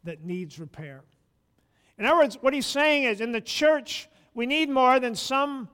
that 0.04 0.24
needs 0.24 0.58
repair. 0.58 1.02
In 1.98 2.06
other 2.06 2.18
words, 2.18 2.38
what 2.40 2.54
he's 2.54 2.66
saying 2.66 3.04
is 3.04 3.20
in 3.20 3.32
the 3.32 3.40
church, 3.40 4.08
we 4.34 4.46
need 4.46 4.68
more 4.68 4.98
than 4.98 5.14
some 5.14 5.68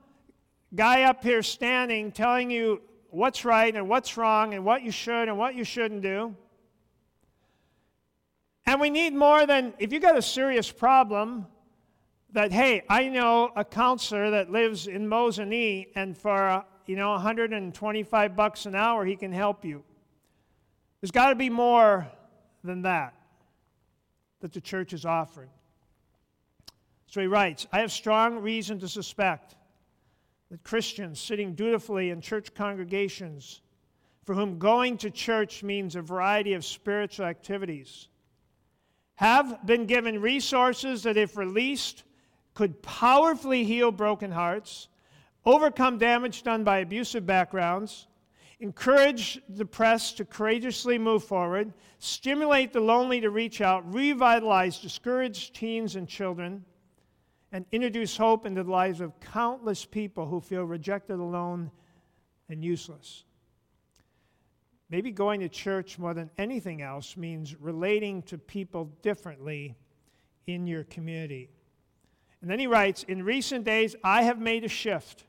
guy 0.73 1.03
up 1.03 1.23
here 1.23 1.43
standing 1.43 2.11
telling 2.11 2.49
you 2.49 2.81
what's 3.09 3.43
right 3.43 3.75
and 3.75 3.87
what's 3.89 4.17
wrong 4.17 4.53
and 4.53 4.63
what 4.63 4.83
you 4.83 4.91
should 4.91 5.27
and 5.27 5.37
what 5.37 5.55
you 5.55 5.63
shouldn't 5.63 6.01
do. 6.01 6.35
And 8.65 8.79
we 8.79 8.89
need 8.89 9.13
more 9.13 9.45
than, 9.45 9.73
if 9.79 9.91
you 9.91 9.99
got 9.99 10.17
a 10.17 10.21
serious 10.21 10.71
problem, 10.71 11.45
that, 12.31 12.51
hey, 12.51 12.83
I 12.87 13.09
know 13.09 13.51
a 13.55 13.65
counselor 13.65 14.31
that 14.31 14.49
lives 14.49 14.87
in 14.87 15.07
Mosinee, 15.07 15.87
and 15.95 16.17
for 16.17 16.63
you 16.85 16.95
know, 16.95 17.11
125 17.11 18.35
bucks 18.35 18.65
an 18.65 18.75
hour, 18.75 19.05
he 19.05 19.15
can 19.15 19.31
help 19.31 19.65
you. 19.65 19.83
There's 20.99 21.11
got 21.11 21.29
to 21.29 21.35
be 21.35 21.49
more 21.49 22.07
than 22.63 22.83
that 22.83 23.13
that 24.41 24.53
the 24.53 24.61
church 24.61 24.93
is 24.93 25.05
offering. 25.05 25.49
So 27.07 27.21
he 27.21 27.27
writes 27.27 27.67
I 27.71 27.79
have 27.79 27.91
strong 27.91 28.39
reason 28.39 28.79
to 28.79 28.87
suspect 28.87 29.55
that 30.49 30.63
Christians 30.63 31.19
sitting 31.19 31.55
dutifully 31.55 32.09
in 32.09 32.21
church 32.21 32.53
congregations, 32.53 33.61
for 34.25 34.35
whom 34.35 34.59
going 34.59 34.97
to 34.97 35.09
church 35.09 35.63
means 35.63 35.95
a 35.95 36.01
variety 36.01 36.53
of 36.53 36.65
spiritual 36.65 37.25
activities, 37.25 38.07
have 39.15 39.65
been 39.65 39.85
given 39.85 40.21
resources 40.21 41.03
that, 41.03 41.15
if 41.17 41.37
released, 41.37 42.03
could 42.53 42.81
powerfully 42.81 43.63
heal 43.63 43.91
broken 43.91 44.31
hearts 44.31 44.87
overcome 45.45 45.97
damage 45.97 46.43
done 46.43 46.63
by 46.63 46.79
abusive 46.79 47.25
backgrounds, 47.25 48.07
encourage 48.59 49.41
the 49.49 49.65
press 49.65 50.13
to 50.13 50.23
courageously 50.23 50.97
move 50.97 51.23
forward, 51.23 51.73
stimulate 51.97 52.71
the 52.71 52.79
lonely 52.79 53.19
to 53.21 53.29
reach 53.29 53.59
out, 53.59 53.93
revitalize 53.93 54.79
discouraged 54.79 55.55
teens 55.55 55.95
and 55.95 56.07
children, 56.07 56.63
and 57.51 57.65
introduce 57.71 58.15
hope 58.15 58.45
into 58.45 58.63
the 58.63 58.71
lives 58.71 59.01
of 59.01 59.19
countless 59.19 59.83
people 59.83 60.27
who 60.27 60.39
feel 60.39 60.63
rejected, 60.63 61.19
alone, 61.19 61.71
and 62.49 62.63
useless. 62.63 63.25
Maybe 64.89 65.11
going 65.11 65.39
to 65.39 65.49
church 65.49 65.97
more 65.97 66.13
than 66.13 66.29
anything 66.37 66.81
else 66.81 67.17
means 67.17 67.59
relating 67.59 68.21
to 68.23 68.37
people 68.37 68.91
differently 69.01 69.75
in 70.47 70.67
your 70.67 70.83
community. 70.83 71.49
And 72.41 72.49
then 72.49 72.59
he 72.59 72.67
writes 72.67 73.03
In 73.07 73.23
recent 73.23 73.63
days, 73.63 73.95
I 74.03 74.23
have 74.23 74.39
made 74.39 74.63
a 74.65 74.69
shift 74.69 75.25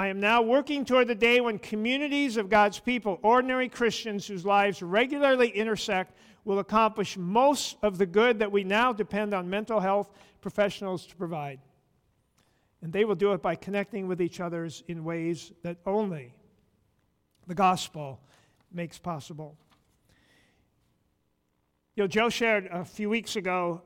I 0.00 0.06
am 0.06 0.18
now 0.18 0.40
working 0.40 0.86
toward 0.86 1.08
the 1.08 1.14
day 1.14 1.42
when 1.42 1.58
communities 1.58 2.38
of 2.38 2.48
God's 2.48 2.80
people, 2.80 3.18
ordinary 3.20 3.68
Christians 3.68 4.26
whose 4.26 4.46
lives 4.46 4.80
regularly 4.80 5.50
intersect, 5.50 6.16
will 6.46 6.58
accomplish 6.58 7.18
most 7.18 7.76
of 7.82 7.98
the 7.98 8.06
good 8.06 8.38
that 8.38 8.50
we 8.50 8.64
now 8.64 8.94
depend 8.94 9.34
on 9.34 9.50
mental 9.50 9.78
health 9.78 10.10
professionals 10.40 11.04
to 11.08 11.16
provide. 11.16 11.60
And 12.80 12.90
they 12.94 13.04
will 13.04 13.14
do 13.14 13.34
it 13.34 13.42
by 13.42 13.56
connecting 13.56 14.08
with 14.08 14.22
each 14.22 14.40
other 14.40 14.66
in 14.88 15.04
ways 15.04 15.52
that 15.64 15.76
only 15.84 16.32
the 17.46 17.54
gospel 17.54 18.20
makes 18.72 18.98
possible. 18.98 19.54
You 21.96 22.04
know, 22.04 22.08
Joe 22.08 22.30
shared 22.30 22.70
a 22.72 22.86
few 22.86 23.10
weeks 23.10 23.36
ago 23.36 23.82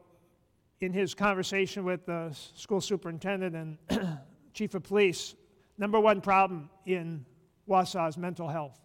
in 0.81 0.93
his 0.93 1.13
conversation 1.13 1.85
with 1.85 2.07
the 2.07 2.31
school 2.55 2.81
superintendent 2.81 3.57
and 3.91 4.19
chief 4.53 4.77
of 4.77 4.85
police 4.85 5.35
number 5.79 5.99
one 6.01 6.21
problem 6.21 6.71
in 6.87 7.25
Wausau 7.69 8.09
is 8.09 8.17
mental 8.17 8.49
health. 8.49 8.79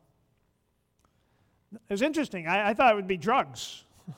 It 1.74 1.92
was 1.92 2.02
interesting. 2.02 2.48
I, 2.48 2.70
I 2.70 2.74
thought 2.74 2.94
it 2.94 2.96
would 2.96 3.08
be 3.08 3.18
drugs. 3.18 3.84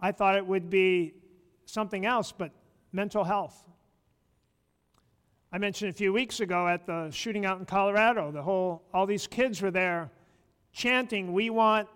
I 0.00 0.12
thought 0.12 0.36
it 0.36 0.46
would 0.46 0.68
be 0.68 1.14
something 1.64 2.04
else, 2.04 2.32
but 2.32 2.50
mental 2.92 3.24
health. 3.24 3.64
I 5.52 5.58
mentioned 5.58 5.90
a 5.90 5.94
few 5.94 6.12
weeks 6.12 6.40
ago 6.40 6.66
at 6.66 6.86
the 6.86 7.10
shooting 7.10 7.46
out 7.46 7.58
in 7.58 7.66
Colorado, 7.66 8.32
the 8.32 8.42
whole, 8.42 8.82
all 8.92 9.06
these 9.06 9.26
kids 9.26 9.62
were 9.62 9.70
there 9.70 10.10
chanting, 10.72 11.32
We 11.32 11.50
want 11.50 11.88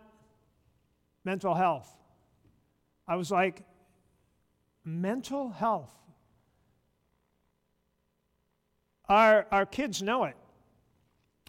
mental 1.24 1.54
health. 1.54 1.90
I 3.06 3.16
was 3.16 3.30
like, 3.30 3.62
Mental 4.84 5.50
health? 5.50 5.92
Our, 9.10 9.44
our 9.50 9.66
kids 9.66 10.02
know 10.02 10.24
it. 10.24 10.36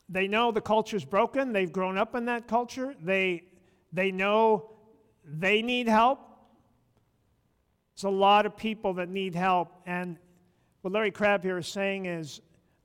They 0.09 0.27
know 0.27 0.51
the 0.51 0.61
culture's 0.61 1.05
broken. 1.05 1.53
They've 1.53 1.71
grown 1.71 1.95
up 1.95 2.15
in 2.15 2.25
that 2.25 2.47
culture. 2.47 2.95
They, 3.01 3.43
they 3.93 4.11
know 4.11 4.71
they 5.23 5.61
need 5.61 5.87
help. 5.87 6.19
There's 7.95 8.05
a 8.05 8.09
lot 8.09 8.47
of 8.47 8.57
people 8.57 8.95
that 8.95 9.09
need 9.09 9.35
help. 9.35 9.69
And 9.85 10.17
what 10.81 10.91
Larry 10.91 11.11
Crabb 11.11 11.43
here 11.43 11.59
is 11.59 11.67
saying 11.67 12.07
is 12.07 12.41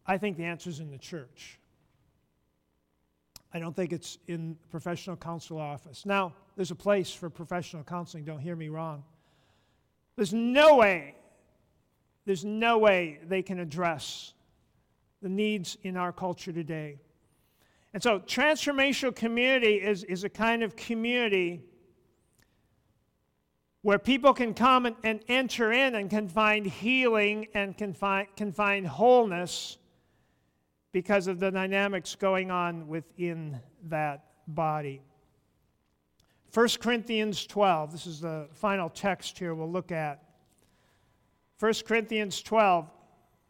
I 0.06 0.18
think 0.18 0.36
the 0.36 0.44
answer 0.44 0.68
is 0.68 0.78
in 0.78 0.90
the 0.90 0.98
church. 0.98 1.58
I 3.54 3.58
don't 3.58 3.74
think 3.74 3.94
it's 3.94 4.18
in 4.28 4.58
professional 4.70 5.16
counsel 5.16 5.58
office. 5.58 6.04
Now, 6.04 6.34
there's 6.54 6.70
a 6.70 6.76
place 6.76 7.10
for 7.10 7.30
professional 7.30 7.82
counseling, 7.82 8.24
don't 8.24 8.40
hear 8.40 8.54
me 8.56 8.68
wrong. 8.68 9.04
There's 10.16 10.34
no 10.34 10.76
way, 10.76 11.14
there's 12.26 12.44
no 12.44 12.76
way 12.76 13.20
they 13.26 13.42
can 13.42 13.58
address 13.58 14.34
the 15.22 15.28
needs 15.28 15.76
in 15.82 15.96
our 15.96 16.12
culture 16.12 16.52
today. 16.52 16.98
And 17.94 18.02
so, 18.02 18.20
transformational 18.20 19.14
community 19.14 19.76
is, 19.76 20.04
is 20.04 20.24
a 20.24 20.28
kind 20.28 20.62
of 20.62 20.76
community 20.76 21.62
where 23.82 23.98
people 23.98 24.34
can 24.34 24.52
come 24.52 24.84
and, 24.84 24.96
and 25.04 25.20
enter 25.28 25.72
in 25.72 25.94
and 25.94 26.10
can 26.10 26.28
find 26.28 26.66
healing 26.66 27.46
and 27.54 27.78
can 27.78 27.94
find, 27.94 28.26
can 28.36 28.52
find 28.52 28.86
wholeness 28.86 29.78
because 30.92 31.26
of 31.26 31.38
the 31.38 31.50
dynamics 31.50 32.14
going 32.14 32.50
on 32.50 32.88
within 32.88 33.60
that 33.84 34.24
body. 34.48 35.00
1 36.52 36.68
Corinthians 36.80 37.46
12, 37.46 37.92
this 37.92 38.06
is 38.06 38.20
the 38.20 38.48
final 38.54 38.88
text 38.88 39.38
here 39.38 39.54
we'll 39.54 39.70
look 39.70 39.92
at. 39.92 40.22
1 41.60 41.72
Corinthians 41.86 42.42
12, 42.42 42.90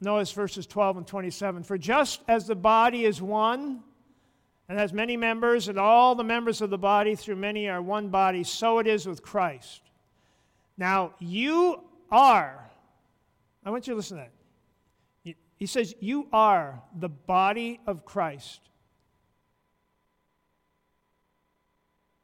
notice 0.01 0.33
verses 0.33 0.67
12 0.67 0.99
and 0.99 1.07
27. 1.07 1.63
For 1.63 1.79
just 1.79 2.23
as 2.29 2.47
the 2.47 2.55
body 2.55 3.05
is 3.05 3.21
one 3.21 3.83
and 4.69 4.79
has 4.79 4.93
many 4.93 5.17
members, 5.17 5.69
and 5.69 5.79
all 5.79 6.15
the 6.15 6.25
members 6.25 6.61
of 6.61 6.71
the 6.71 6.79
body 6.79 7.15
through 7.15 7.37
many 7.37 7.69
are 7.69 7.81
one 7.81 8.09
body, 8.09 8.43
so 8.43 8.79
it 8.79 8.87
is 8.87 9.07
with 9.07 9.23
Christ. 9.23 9.81
Now, 10.77 11.15
you 11.21 11.83
are, 12.11 12.69
I 13.65 13.71
want 13.71 13.87
you 13.87 13.93
to 13.93 13.97
listen 13.97 14.19
to 14.19 14.25
that. 14.25 14.33
He 15.57 15.67
says, 15.67 15.95
You 16.01 16.29
are 16.33 16.83
the 16.99 17.09
body 17.09 17.81
of 17.87 18.05
Christ. 18.05 18.61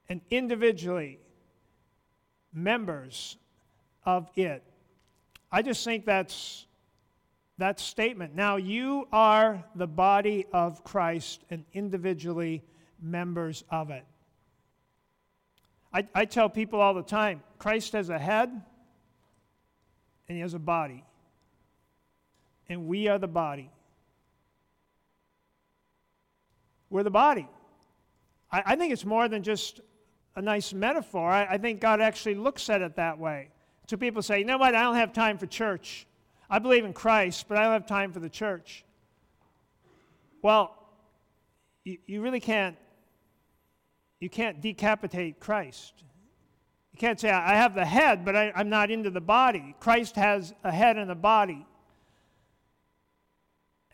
And 0.08 0.20
individually, 0.30 1.18
members 2.52 3.38
of 4.04 4.28
it. 4.36 4.62
I 5.50 5.62
just 5.62 5.84
think 5.84 6.04
that's 6.04 6.66
that 7.62 7.78
statement. 7.78 8.34
Now, 8.34 8.56
you 8.56 9.06
are 9.12 9.64
the 9.76 9.86
body 9.86 10.46
of 10.52 10.82
Christ 10.82 11.44
and 11.48 11.64
individually 11.72 12.64
members 13.00 13.62
of 13.70 13.90
it. 13.90 14.04
I, 15.94 16.08
I 16.12 16.24
tell 16.24 16.48
people 16.48 16.80
all 16.80 16.92
the 16.92 17.04
time 17.04 17.40
Christ 17.60 17.92
has 17.92 18.08
a 18.08 18.18
head 18.18 18.48
and 20.28 20.36
he 20.36 20.40
has 20.40 20.54
a 20.54 20.58
body 20.58 21.04
and 22.68 22.88
we 22.88 23.06
are 23.06 23.20
the 23.20 23.28
body. 23.28 23.70
We're 26.90 27.04
the 27.04 27.10
body. 27.10 27.48
I, 28.50 28.62
I 28.66 28.76
think 28.76 28.92
it's 28.92 29.04
more 29.04 29.28
than 29.28 29.44
just 29.44 29.80
a 30.34 30.42
nice 30.42 30.72
metaphor. 30.72 31.30
I, 31.30 31.44
I 31.44 31.58
think 31.58 31.80
God 31.80 32.00
actually 32.00 32.34
looks 32.34 32.68
at 32.68 32.82
it 32.82 32.96
that 32.96 33.20
way. 33.20 33.50
So 33.86 33.96
people 33.96 34.20
say, 34.20 34.40
you 34.40 34.44
know 34.44 34.58
what, 34.58 34.74
I 34.74 34.82
don't 34.82 34.96
have 34.96 35.12
time 35.12 35.38
for 35.38 35.46
church. 35.46 36.08
I 36.52 36.58
believe 36.58 36.84
in 36.84 36.92
Christ, 36.92 37.46
but 37.48 37.56
I 37.56 37.62
don't 37.62 37.72
have 37.72 37.86
time 37.86 38.12
for 38.12 38.20
the 38.20 38.28
church. 38.28 38.84
Well, 40.42 40.76
you, 41.82 41.96
you 42.06 42.20
really 42.20 42.40
can't 42.40 42.76
you 44.20 44.28
can't 44.28 44.60
decapitate 44.60 45.40
Christ. 45.40 45.94
You 46.92 46.98
can't 46.98 47.18
say, 47.18 47.30
I 47.30 47.56
have 47.56 47.74
the 47.74 47.86
head, 47.86 48.24
but 48.24 48.36
I, 48.36 48.52
am 48.54 48.68
not 48.68 48.90
into 48.90 49.10
the 49.10 49.20
body. 49.20 49.74
Christ 49.80 50.14
has 50.14 50.52
a 50.62 50.70
head 50.70 50.96
and 50.96 51.10
a 51.10 51.16
body. 51.16 51.66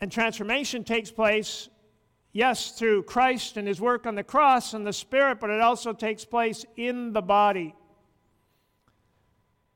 And 0.01 0.11
transformation 0.11 0.83
takes 0.83 1.09
place, 1.09 1.69
yes, 2.31 2.73
through 2.73 3.03
Christ 3.03 3.57
and 3.57 3.67
his 3.67 3.81
work 3.81 4.05
on 4.05 4.13
the 4.13 4.23
cross 4.23 4.75
and 4.75 4.85
the 4.85 4.93
Spirit, 4.93 5.39
but 5.39 5.49
it 5.49 5.61
also 5.61 5.93
takes 5.93 6.25
place 6.25 6.63
in 6.75 7.11
the 7.11 7.23
body. 7.23 7.73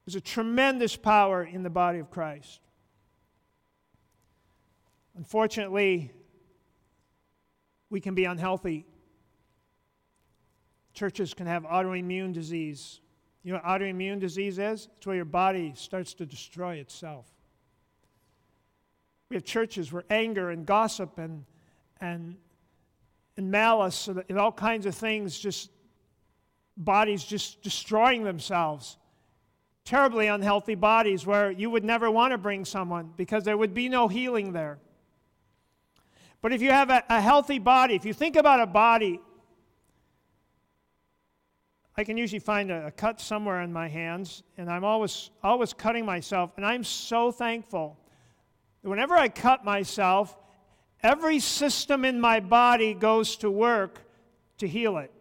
There's 0.06 0.16
a 0.16 0.22
tremendous 0.22 0.96
power 0.96 1.44
in 1.44 1.64
the 1.64 1.72
body 1.72 1.98
of 1.98 2.12
Christ. 2.12 2.60
Unfortunately, 5.16 6.12
we 7.90 8.02
can 8.02 8.16
be 8.16 8.26
unhealthy. 8.26 8.86
Churches 10.94 11.34
can 11.34 11.46
have 11.46 11.64
autoimmune 11.64 12.34
disease. 12.34 13.00
You 13.44 13.54
know 13.54 13.60
what 13.64 13.82
autoimmune 13.82 14.20
disease 14.20 14.58
is? 14.58 14.90
It's 14.98 15.06
where 15.06 15.16
your 15.16 15.26
body 15.26 15.74
starts 15.76 16.14
to 16.16 16.26
destroy 16.26 16.76
itself. 16.76 17.28
We 19.30 19.36
have 19.36 19.44
churches 19.44 19.92
where 19.92 20.04
anger 20.10 20.52
and 20.52 20.66
gossip 20.66 21.18
and, 21.18 21.46
and, 22.00 22.36
and 23.38 23.52
malice 23.52 24.08
and, 24.08 24.24
and 24.30 24.40
all 24.40 24.52
kinds 24.52 24.86
of 24.86 24.96
things 24.96 25.38
just, 25.38 25.72
bodies 26.78 27.24
just 27.24 27.62
destroying 27.62 28.24
themselves. 28.24 28.98
Terribly 29.86 30.28
unhealthy 30.28 30.76
bodies 30.76 31.26
where 31.26 31.52
you 31.52 31.70
would 31.70 31.84
never 31.84 32.10
want 32.10 32.32
to 32.32 32.38
bring 32.38 32.64
someone 32.64 33.12
because 33.18 33.44
there 33.44 33.58
would 33.58 33.74
be 33.74 33.90
no 33.90 34.08
healing 34.08 34.54
there. 34.54 34.80
But 36.44 36.52
if 36.52 36.62
you 36.62 36.72
have 36.72 36.90
a, 36.90 37.02
a 37.10 37.22
healthy 37.22 37.58
body, 37.58 37.96
if 37.96 38.04
you 38.04 38.14
think 38.14 38.36
about 38.36 38.60
a 38.60 38.68
body, 38.68 39.22
I 41.96 42.04
can 42.04 42.18
usually 42.18 42.40
find 42.40 42.70
a, 42.70 42.88
a, 42.88 42.92
cut 42.92 43.22
somewhere 43.22 43.62
in 43.62 43.72
my 43.72 43.88
hands, 43.88 44.44
and 44.58 44.70
I'm 44.70 44.84
always, 44.84 45.30
always 45.42 45.72
cutting 45.72 46.06
myself, 46.06 46.52
and 46.58 46.66
I'm 46.66 46.84
so 46.84 47.32
thankful 47.32 47.98
that 48.82 48.90
Whenever 48.90 49.16
I 49.16 49.30
cut 49.30 49.64
myself, 49.64 50.38
every 51.02 51.40
system 51.40 52.04
in 52.04 52.20
my 52.20 52.42
body 52.42 52.94
goes 52.94 53.38
to 53.38 53.50
work 53.50 54.00
to 54.58 54.68
heal 54.68 54.98
it. 54.98 55.14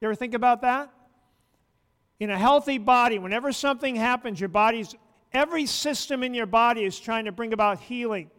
You 0.00 0.08
ever 0.08 0.14
think 0.14 0.32
about 0.32 0.62
that? 0.62 0.90
In 2.20 2.30
a 2.30 2.38
healthy 2.38 2.78
body, 2.78 3.18
whenever 3.18 3.52
something 3.52 3.96
happens, 3.96 4.40
your 4.40 4.48
body's 4.48 4.94
every 5.30 5.66
system 5.66 6.22
in 6.22 6.32
your 6.32 6.46
body 6.46 6.84
is 6.84 6.98
trying 6.98 7.26
to 7.26 7.32
bring 7.32 7.52
about 7.52 7.80
healing. 7.80 8.30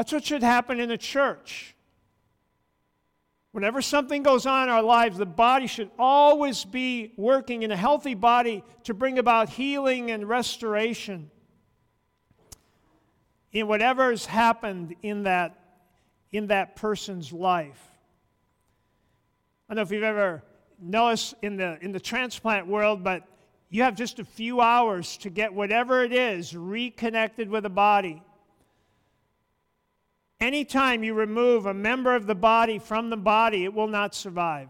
That's 0.00 0.12
what 0.12 0.24
should 0.24 0.42
happen 0.42 0.80
in 0.80 0.90
a 0.90 0.96
church. 0.96 1.74
Whenever 3.52 3.82
something 3.82 4.22
goes 4.22 4.46
on 4.46 4.62
in 4.62 4.68
our 4.70 4.82
lives, 4.82 5.18
the 5.18 5.26
body 5.26 5.66
should 5.66 5.90
always 5.98 6.64
be 6.64 7.12
working 7.18 7.64
in 7.64 7.70
a 7.70 7.76
healthy 7.76 8.14
body 8.14 8.64
to 8.84 8.94
bring 8.94 9.18
about 9.18 9.50
healing 9.50 10.10
and 10.10 10.26
restoration 10.26 11.30
in 13.52 13.68
whatever 13.68 14.08
has 14.08 14.24
happened 14.24 14.96
in 15.02 15.24
that, 15.24 15.58
in 16.32 16.46
that 16.46 16.76
person's 16.76 17.30
life. 17.30 17.86
I 19.68 19.74
don't 19.74 19.76
know 19.76 19.82
if 19.82 19.90
you've 19.90 20.02
ever 20.02 20.42
noticed 20.80 21.34
in 21.42 21.58
the, 21.58 21.76
in 21.82 21.92
the 21.92 22.00
transplant 22.00 22.66
world, 22.66 23.04
but 23.04 23.28
you 23.68 23.82
have 23.82 23.96
just 23.96 24.18
a 24.18 24.24
few 24.24 24.62
hours 24.62 25.18
to 25.18 25.28
get 25.28 25.52
whatever 25.52 26.02
it 26.02 26.14
is 26.14 26.56
reconnected 26.56 27.50
with 27.50 27.64
the 27.64 27.68
body. 27.68 28.22
Anytime 30.40 31.04
you 31.04 31.12
remove 31.12 31.66
a 31.66 31.74
member 31.74 32.14
of 32.14 32.26
the 32.26 32.34
body 32.34 32.78
from 32.78 33.10
the 33.10 33.16
body, 33.16 33.64
it 33.64 33.74
will 33.74 33.88
not 33.88 34.14
survive. 34.14 34.68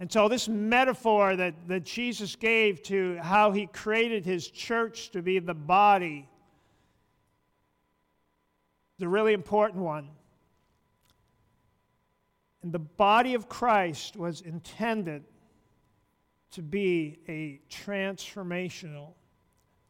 And 0.00 0.10
so, 0.10 0.28
this 0.28 0.48
metaphor 0.48 1.36
that, 1.36 1.54
that 1.68 1.84
Jesus 1.84 2.34
gave 2.34 2.82
to 2.84 3.16
how 3.18 3.52
he 3.52 3.66
created 3.66 4.24
his 4.24 4.48
church 4.48 5.10
to 5.10 5.22
be 5.22 5.38
the 5.38 5.54
body 5.54 6.28
is 8.98 9.04
a 9.04 9.08
really 9.08 9.32
important 9.32 9.82
one. 9.82 10.08
And 12.62 12.72
the 12.72 12.80
body 12.80 13.34
of 13.34 13.48
Christ 13.48 14.16
was 14.16 14.40
intended 14.40 15.22
to 16.52 16.62
be 16.62 17.18
a 17.28 17.60
transformational, 17.70 19.12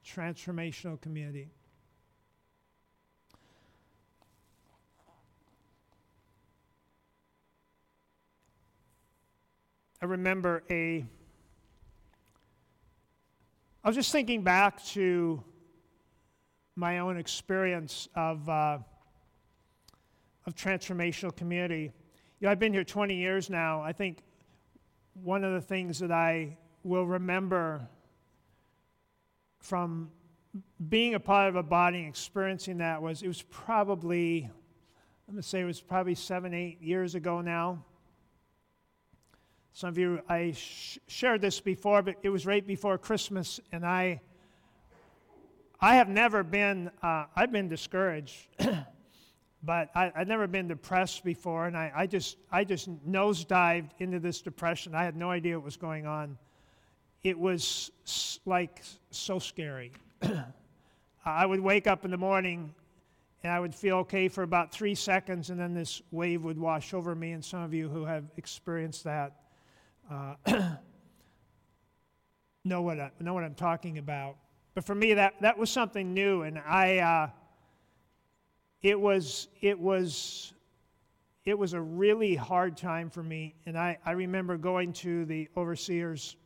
transformational 0.05 1.01
community. 1.01 1.49
I 10.05 10.07
remember 10.07 10.63
a. 10.69 11.03
I 13.83 13.89
was 13.89 13.97
just 13.97 14.13
thinking 14.13 14.43
back 14.43 14.85
to 14.89 15.43
my 16.77 16.99
own 16.99 17.17
experience 17.17 18.11
of, 18.15 18.47
uh, 18.47 18.81
of 20.45 20.55
transformational 20.55 21.35
community. 21.35 21.91
You 22.39 22.45
know, 22.45 22.51
I've 22.51 22.59
been 22.59 22.75
here 22.75 22.85
20 22.85 23.15
years 23.17 23.49
now. 23.49 23.81
I 23.81 23.93
think 23.95 24.19
one 25.15 25.43
of 25.43 25.55
the 25.55 25.61
things 25.63 26.01
that 26.01 26.13
I 26.13 26.59
will 26.83 27.07
remember 27.07 27.89
from 29.61 30.11
being 30.91 31.15
a 31.15 31.21
part 31.21 31.49
of 31.49 31.57
a 31.57 31.63
body 31.63 32.01
and 32.01 32.09
experiencing 32.09 32.77
that 32.77 33.01
was 33.01 33.23
it 33.23 33.29
was 33.29 33.41
probably, 33.41 34.51
I'm 35.27 35.33
going 35.33 35.43
to 35.43 35.49
say 35.49 35.63
it 35.63 35.65
was 35.65 35.81
probably 35.81 36.15
seven, 36.15 36.53
eight 36.53 36.83
years 36.83 37.15
ago 37.15 37.41
now. 37.41 37.83
Some 39.77 39.89
of 39.89 39.99
you, 39.99 40.21
I 40.29 40.53
sh- 40.53 41.01
shared 41.09 41.41
this 41.41 41.59
before, 41.61 42.01
but 42.01 42.15
it 42.23 42.29
was 42.29 42.47
right 42.47 42.65
before 42.65 42.97
Christmas, 42.97 43.59
and 43.73 43.85
I, 43.85 44.21
I 45.81 45.97
have 45.97 46.09
never 46.09 46.45
been, 46.45 46.93
uh, 47.03 47.25
I've 47.35 47.51
been 47.51 47.67
discouraged, 47.67 48.47
but 49.65 49.91
I, 49.97 50.13
have 50.15 50.29
never 50.29 50.47
been 50.47 50.69
depressed 50.69 51.25
before, 51.25 51.67
and 51.67 51.77
I, 51.77 51.91
I 51.93 52.07
just, 52.07 52.37
I 52.53 52.63
just 52.63 52.89
nosedived 53.05 53.91
into 53.99 54.21
this 54.21 54.43
depression. 54.43 54.95
I 54.95 55.03
had 55.03 55.17
no 55.17 55.29
idea 55.29 55.59
what 55.59 55.65
was 55.65 55.77
going 55.77 56.07
on. 56.07 56.39
It 57.25 57.37
was 57.37 57.91
like 58.47 58.81
so 59.11 59.41
scary. 59.41 59.91
I 61.25 61.45
would 61.45 61.59
wake 61.59 61.89
up 61.89 62.05
in 62.05 62.13
the 62.13 62.17
morning 62.17 62.73
and 63.43 63.53
I 63.53 63.59
would 63.59 63.75
feel 63.75 63.97
okay 63.97 64.29
for 64.29 64.45
about 64.45 64.71
three 64.73 64.95
seconds, 64.95 65.51
and 65.51 65.59
then 65.59 65.75
this 65.75 66.01
wave 66.13 66.45
would 66.45 66.59
wash 66.59 66.95
over 66.95 67.15
me. 67.17 67.33
And 67.33 67.45
some 67.45 67.63
of 67.63 67.75
you 67.75 67.89
who 67.89 68.05
have 68.05 68.25
experienced 68.37 69.03
that 69.05 69.44
uh, 70.11 70.35
know, 72.65 72.83
what 72.83 73.01
I, 73.01 73.11
know 73.21 73.35
what 73.35 73.45
I'm 73.45 73.55
talking 73.55 73.99
about. 73.99 74.37
But 74.75 74.85
for 74.85 74.95
me, 74.95 75.15
that, 75.15 75.35
that 75.41 75.57
was 75.57 75.71
something 75.71 76.13
new, 76.13 76.43
and 76.43 76.59
I, 76.59 76.99
uh, 76.99 77.31
it 78.83 78.99
was, 78.99 79.49
it 79.61 79.79
was, 79.79 80.53
it 81.45 81.59
was 81.59 81.73
a 81.73 81.81
really 81.81 82.35
hard 82.35 82.77
time 82.77 83.09
for 83.09 83.23
me. 83.23 83.55
And 83.67 83.79
I, 83.79 83.99
I 84.05 84.13
remember 84.13 84.57
going 84.57 84.93
to 84.95 85.25
the 85.27 85.49
overseers 85.57 86.37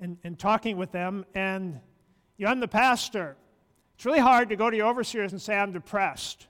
and, 0.00 0.18
and 0.24 0.38
talking 0.38 0.76
with 0.76 0.92
them, 0.92 1.24
and 1.34 1.80
you 2.36 2.44
know, 2.44 2.52
I'm 2.52 2.60
the 2.60 2.68
pastor. 2.68 3.36
It's 3.96 4.06
really 4.06 4.20
hard 4.20 4.50
to 4.50 4.56
go 4.56 4.70
to 4.70 4.76
your 4.76 4.86
overseers 4.86 5.32
and 5.32 5.42
say, 5.42 5.56
I'm 5.56 5.72
depressed. 5.72 6.46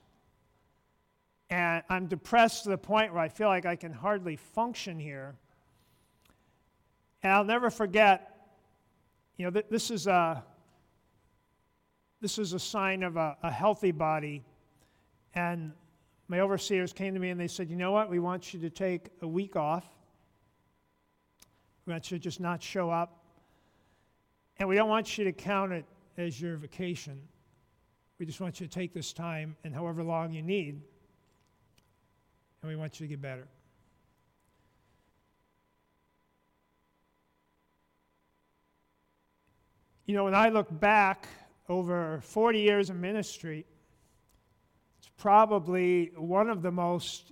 And 1.49 1.83
I'm 1.89 2.05
depressed 2.05 2.63
to 2.63 2.69
the 2.69 2.77
point 2.77 3.13
where 3.13 3.23
I 3.23 3.29
feel 3.29 3.47
like 3.47 3.65
I 3.65 3.75
can 3.75 3.91
hardly 3.91 4.35
function 4.35 4.99
here. 4.99 5.35
And 7.23 7.33
I'll 7.33 7.43
never 7.43 7.69
forget, 7.69 8.51
you 9.37 9.45
know, 9.45 9.51
th- 9.51 9.65
this, 9.69 9.89
is 9.89 10.05
a, 10.05 10.43
this 12.21 12.37
is 12.37 12.53
a 12.53 12.59
sign 12.59 13.01
of 13.01 13.17
a, 13.17 13.35
a 13.41 13.51
healthy 13.51 13.91
body. 13.91 14.43
And 15.33 15.71
my 16.27 16.41
overseers 16.41 16.93
came 16.93 17.15
to 17.15 17.19
me 17.19 17.31
and 17.31 17.39
they 17.39 17.47
said, 17.47 17.69
You 17.69 17.75
know 17.75 17.91
what? 17.91 18.09
We 18.09 18.19
want 18.19 18.53
you 18.53 18.59
to 18.61 18.69
take 18.69 19.07
a 19.21 19.27
week 19.27 19.55
off. 19.55 19.85
We 21.85 21.93
want 21.93 22.11
you 22.11 22.17
to 22.19 22.23
just 22.23 22.39
not 22.39 22.61
show 22.61 22.91
up. 22.91 23.23
And 24.57 24.69
we 24.69 24.75
don't 24.75 24.89
want 24.89 25.17
you 25.17 25.23
to 25.23 25.31
count 25.31 25.71
it 25.71 25.85
as 26.17 26.39
your 26.39 26.57
vacation. 26.57 27.19
We 28.19 28.25
just 28.27 28.39
want 28.39 28.59
you 28.59 28.67
to 28.67 28.71
take 28.71 28.93
this 28.93 29.13
time 29.13 29.55
and 29.63 29.73
however 29.73 30.03
long 30.03 30.31
you 30.31 30.43
need 30.43 30.81
and 32.61 32.69
we 32.69 32.75
want 32.75 32.99
you 32.99 33.05
to 33.05 33.09
get 33.09 33.21
better. 33.21 33.47
You 40.05 40.15
know, 40.15 40.23
when 40.23 40.35
I 40.35 40.49
look 40.49 40.67
back 40.79 41.27
over 41.67 42.19
40 42.23 42.59
years 42.59 42.89
of 42.89 42.95
ministry, 42.95 43.65
it's 44.97 45.09
probably 45.17 46.11
one 46.15 46.49
of 46.49 46.63
the 46.63 46.71
most, 46.71 47.31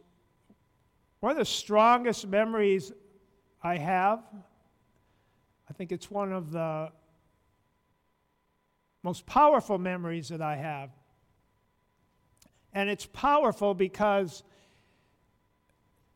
one 1.19 1.31
of 1.31 1.37
the 1.39 1.45
strongest 1.45 2.27
memories 2.27 2.91
I 3.63 3.77
have. 3.77 4.19
I 5.69 5.73
think 5.73 5.91
it's 5.91 6.11
one 6.11 6.31
of 6.31 6.51
the 6.51 6.91
most 9.03 9.25
powerful 9.25 9.77
memories 9.77 10.29
that 10.29 10.41
I 10.41 10.55
have. 10.55 10.91
And 12.73 12.89
it's 12.89 13.07
powerful 13.07 13.73
because 13.73 14.43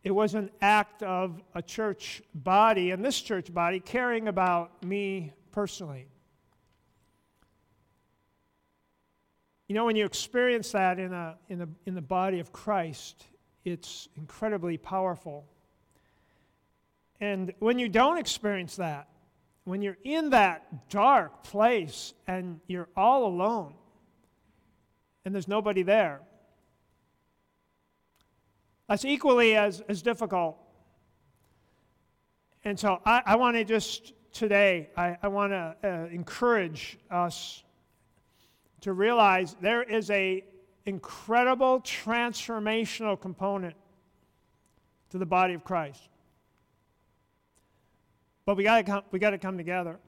it 0.03 0.11
was 0.11 0.33
an 0.33 0.49
act 0.61 1.03
of 1.03 1.41
a 1.53 1.61
church 1.61 2.23
body, 2.33 2.91
and 2.91 3.05
this 3.05 3.21
church 3.21 3.53
body, 3.53 3.79
caring 3.79 4.27
about 4.27 4.83
me 4.83 5.31
personally. 5.51 6.07
You 9.67 9.75
know, 9.75 9.85
when 9.85 9.95
you 9.95 10.05
experience 10.05 10.71
that 10.71 10.99
in, 10.99 11.13
a, 11.13 11.37
in, 11.49 11.61
a, 11.61 11.67
in 11.85 11.95
the 11.95 12.01
body 12.01 12.39
of 12.39 12.51
Christ, 12.51 13.23
it's 13.63 14.09
incredibly 14.17 14.77
powerful. 14.77 15.45
And 17.21 17.53
when 17.59 17.77
you 17.77 17.87
don't 17.87 18.17
experience 18.17 18.77
that, 18.77 19.07
when 19.63 19.83
you're 19.83 19.97
in 20.03 20.31
that 20.31 20.89
dark 20.89 21.43
place 21.43 22.13
and 22.27 22.59
you're 22.67 22.89
all 22.97 23.25
alone 23.27 23.75
and 25.23 25.33
there's 25.33 25.47
nobody 25.47 25.83
there, 25.83 26.21
that's 28.91 29.05
equally 29.05 29.55
as, 29.55 29.81
as 29.87 30.01
difficult. 30.01 30.57
And 32.65 32.77
so 32.77 32.99
I, 33.05 33.21
I 33.25 33.35
want 33.37 33.55
to 33.55 33.63
just 33.63 34.11
today, 34.33 34.89
I, 34.97 35.17
I 35.23 35.29
want 35.29 35.53
to 35.53 35.75
uh, 35.81 36.13
encourage 36.13 36.99
us 37.09 37.63
to 38.81 38.91
realize 38.91 39.55
there 39.61 39.81
is 39.81 40.09
a 40.09 40.43
incredible 40.85 41.79
transformational 41.79 43.17
component 43.17 43.75
to 45.11 45.17
the 45.17 45.25
body 45.25 45.53
of 45.53 45.63
Christ. 45.63 46.09
But 48.43 48.57
we 48.57 48.65
got 48.65 48.85
to 48.85 49.03
we 49.11 49.19
got 49.19 49.29
to 49.29 49.37
come 49.37 49.55
together. 49.55 49.99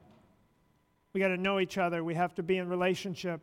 We 1.14 1.22
got 1.22 1.28
to 1.28 1.38
know 1.38 1.58
each 1.58 1.78
other. 1.78 2.04
We 2.04 2.16
have 2.16 2.34
to 2.34 2.42
be 2.42 2.58
in 2.58 2.68
relationship. 2.68 3.40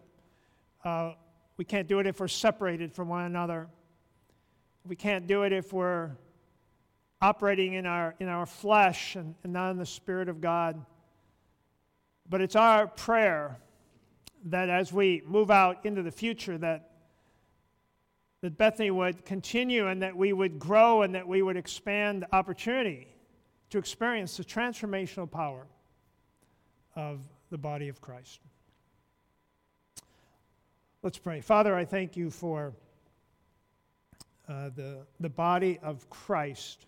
Uh, 0.83 1.13
we 1.57 1.65
can't 1.65 1.87
do 1.87 1.97
it 1.97 2.05
if 2.05 2.19
we're 2.19 2.27
separated 2.27 2.93
from 2.93 3.09
one 3.09 3.25
another. 3.25 3.67
We 4.85 4.95
can't 4.95 5.27
do 5.27 5.43
it 5.43 5.53
if 5.53 5.71
we're 5.73 6.11
operating 7.21 7.73
in 7.73 7.85
our, 7.85 8.15
in 8.19 8.27
our 8.27 8.45
flesh 8.45 9.15
and, 9.15 9.35
and 9.43 9.53
not 9.53 9.71
in 9.71 9.77
the 9.77 9.85
Spirit 9.85 10.27
of 10.27 10.41
God. 10.41 10.83
But 12.27 12.41
it's 12.41 12.55
our 12.55 12.87
prayer 12.87 13.59
that 14.45 14.69
as 14.69 14.91
we 14.91 15.21
move 15.25 15.51
out 15.51 15.85
into 15.85 16.01
the 16.01 16.11
future, 16.11 16.57
that, 16.57 16.89
that 18.41 18.57
Bethany 18.57 18.89
would 18.89 19.23
continue 19.23 19.87
and 19.87 20.01
that 20.01 20.15
we 20.15 20.33
would 20.33 20.57
grow 20.57 21.03
and 21.03 21.13
that 21.13 21.27
we 21.27 21.41
would 21.41 21.57
expand 21.57 22.25
opportunity 22.31 23.07
to 23.69 23.77
experience 23.77 24.37
the 24.37 24.43
transformational 24.43 25.29
power 25.29 25.67
of 26.95 27.21
the 27.51 27.57
body 27.57 27.87
of 27.87 28.01
Christ. 28.01 28.39
Let's 31.03 31.17
pray. 31.17 31.41
Father, 31.41 31.75
I 31.75 31.85
thank 31.85 32.15
you 32.15 32.29
for 32.29 32.73
uh, 34.47 34.69
the, 34.75 35.05
the 35.19 35.29
body 35.29 35.79
of 35.81 36.09
Christ. 36.09 36.85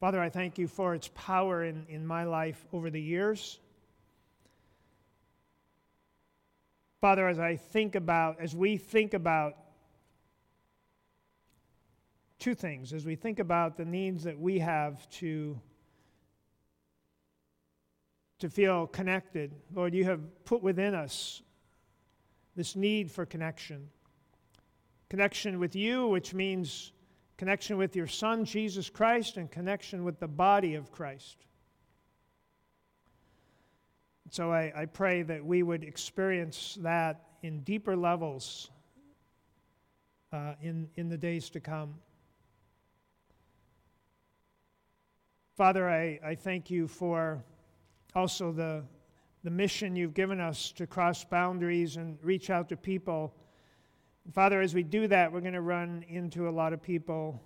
Father, 0.00 0.20
I 0.20 0.28
thank 0.28 0.58
you 0.58 0.68
for 0.68 0.94
its 0.94 1.10
power 1.14 1.64
in, 1.64 1.86
in 1.88 2.06
my 2.06 2.24
life 2.24 2.64
over 2.72 2.90
the 2.90 3.00
years. 3.00 3.58
Father, 7.00 7.28
as 7.28 7.38
I 7.38 7.56
think 7.56 7.94
about, 7.94 8.40
as 8.40 8.54
we 8.54 8.76
think 8.76 9.14
about 9.14 9.54
two 12.38 12.54
things, 12.54 12.92
as 12.92 13.04
we 13.04 13.16
think 13.16 13.38
about 13.38 13.76
the 13.76 13.84
needs 13.84 14.24
that 14.24 14.38
we 14.38 14.58
have 14.58 15.08
to, 15.10 15.58
to 18.38 18.48
feel 18.50 18.86
connected, 18.86 19.54
Lord, 19.74 19.94
you 19.94 20.04
have 20.04 20.20
put 20.44 20.62
within 20.62 20.94
us 20.94 21.42
this 22.54 22.76
need 22.76 23.10
for 23.10 23.26
connection 23.26 23.88
connection 25.08 25.58
with 25.58 25.76
you, 25.76 26.06
which 26.08 26.34
means 26.34 26.92
connection 27.36 27.76
with 27.76 27.94
your 27.94 28.06
Son, 28.06 28.44
Jesus 28.44 28.90
Christ, 28.90 29.36
and 29.36 29.50
connection 29.50 30.04
with 30.04 30.18
the 30.18 30.28
body 30.28 30.74
of 30.74 30.90
Christ. 30.90 31.46
So 34.30 34.52
I, 34.52 34.72
I 34.74 34.86
pray 34.86 35.22
that 35.22 35.44
we 35.44 35.62
would 35.62 35.84
experience 35.84 36.78
that 36.80 37.22
in 37.42 37.60
deeper 37.60 37.96
levels 37.96 38.70
uh, 40.32 40.54
in, 40.60 40.88
in 40.96 41.08
the 41.08 41.16
days 41.16 41.48
to 41.50 41.60
come. 41.60 41.94
Father, 45.56 45.88
I, 45.88 46.18
I 46.24 46.34
thank 46.34 46.70
you 46.70 46.88
for 46.88 47.42
also 48.14 48.50
the, 48.52 48.82
the 49.44 49.50
mission 49.50 49.94
you've 49.94 50.14
given 50.14 50.40
us 50.40 50.72
to 50.72 50.86
cross 50.86 51.24
boundaries 51.24 51.96
and 51.96 52.18
reach 52.22 52.50
out 52.50 52.68
to 52.70 52.76
people 52.76 53.32
Father, 54.32 54.60
as 54.60 54.74
we 54.74 54.82
do 54.82 55.06
that, 55.08 55.32
we're 55.32 55.40
going 55.40 55.54
to 55.54 55.60
run 55.60 56.04
into 56.08 56.48
a 56.48 56.50
lot 56.50 56.72
of 56.72 56.82
people 56.82 57.40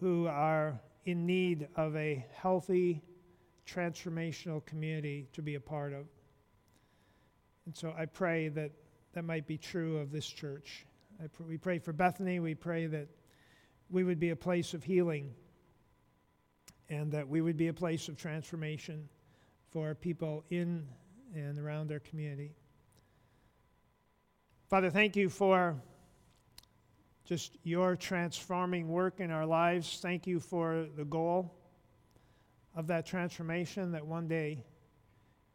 who 0.00 0.26
are 0.26 0.80
in 1.04 1.24
need 1.24 1.68
of 1.76 1.94
a 1.96 2.24
healthy, 2.34 3.02
transformational 3.66 4.64
community 4.66 5.28
to 5.32 5.42
be 5.42 5.54
a 5.54 5.60
part 5.60 5.92
of. 5.92 6.06
And 7.66 7.76
so 7.76 7.94
I 7.96 8.06
pray 8.06 8.48
that 8.48 8.72
that 9.12 9.24
might 9.24 9.46
be 9.46 9.56
true 9.56 9.98
of 9.98 10.10
this 10.10 10.26
church 10.26 10.86
pr- 11.32 11.42
we 11.44 11.56
pray 11.56 11.78
for 11.78 11.92
Bethany. 11.92 12.40
We 12.40 12.54
pray 12.54 12.86
that 12.86 13.08
we 13.90 14.04
would 14.04 14.18
be 14.18 14.30
a 14.30 14.36
place 14.36 14.74
of 14.74 14.82
healing 14.84 15.32
and 16.88 17.10
that 17.12 17.28
we 17.28 17.40
would 17.40 17.56
be 17.56 17.68
a 17.68 17.72
place 17.72 18.08
of 18.08 18.16
transformation 18.16 19.08
for 19.70 19.94
people 19.94 20.44
in 20.50 20.86
and 21.34 21.58
around 21.58 21.90
our 21.92 22.00
community. 22.00 22.52
Father, 24.74 24.90
thank 24.90 25.14
you 25.14 25.28
for 25.28 25.76
just 27.24 27.58
your 27.62 27.94
transforming 27.94 28.88
work 28.88 29.20
in 29.20 29.30
our 29.30 29.46
lives. 29.46 30.00
Thank 30.02 30.26
you 30.26 30.40
for 30.40 30.88
the 30.96 31.04
goal 31.04 31.54
of 32.74 32.88
that 32.88 33.06
transformation 33.06 33.92
that 33.92 34.04
one 34.04 34.26
day 34.26 34.64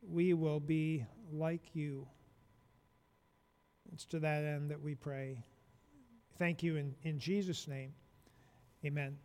we 0.02 0.34
will 0.34 0.62
be 0.62 1.06
like 1.34 1.76
you. 1.76 2.08
It's 3.92 4.06
to 4.06 4.20
that 4.22 4.46
end 4.46 4.72
that 4.72 4.82
we 4.82 4.96
pray. 4.96 5.44
Thank 6.38 6.64
you 6.64 6.78
in, 6.78 6.96
in 7.04 7.20
Jesus' 7.20 7.68
name. 7.68 7.92
Amen. 8.86 9.18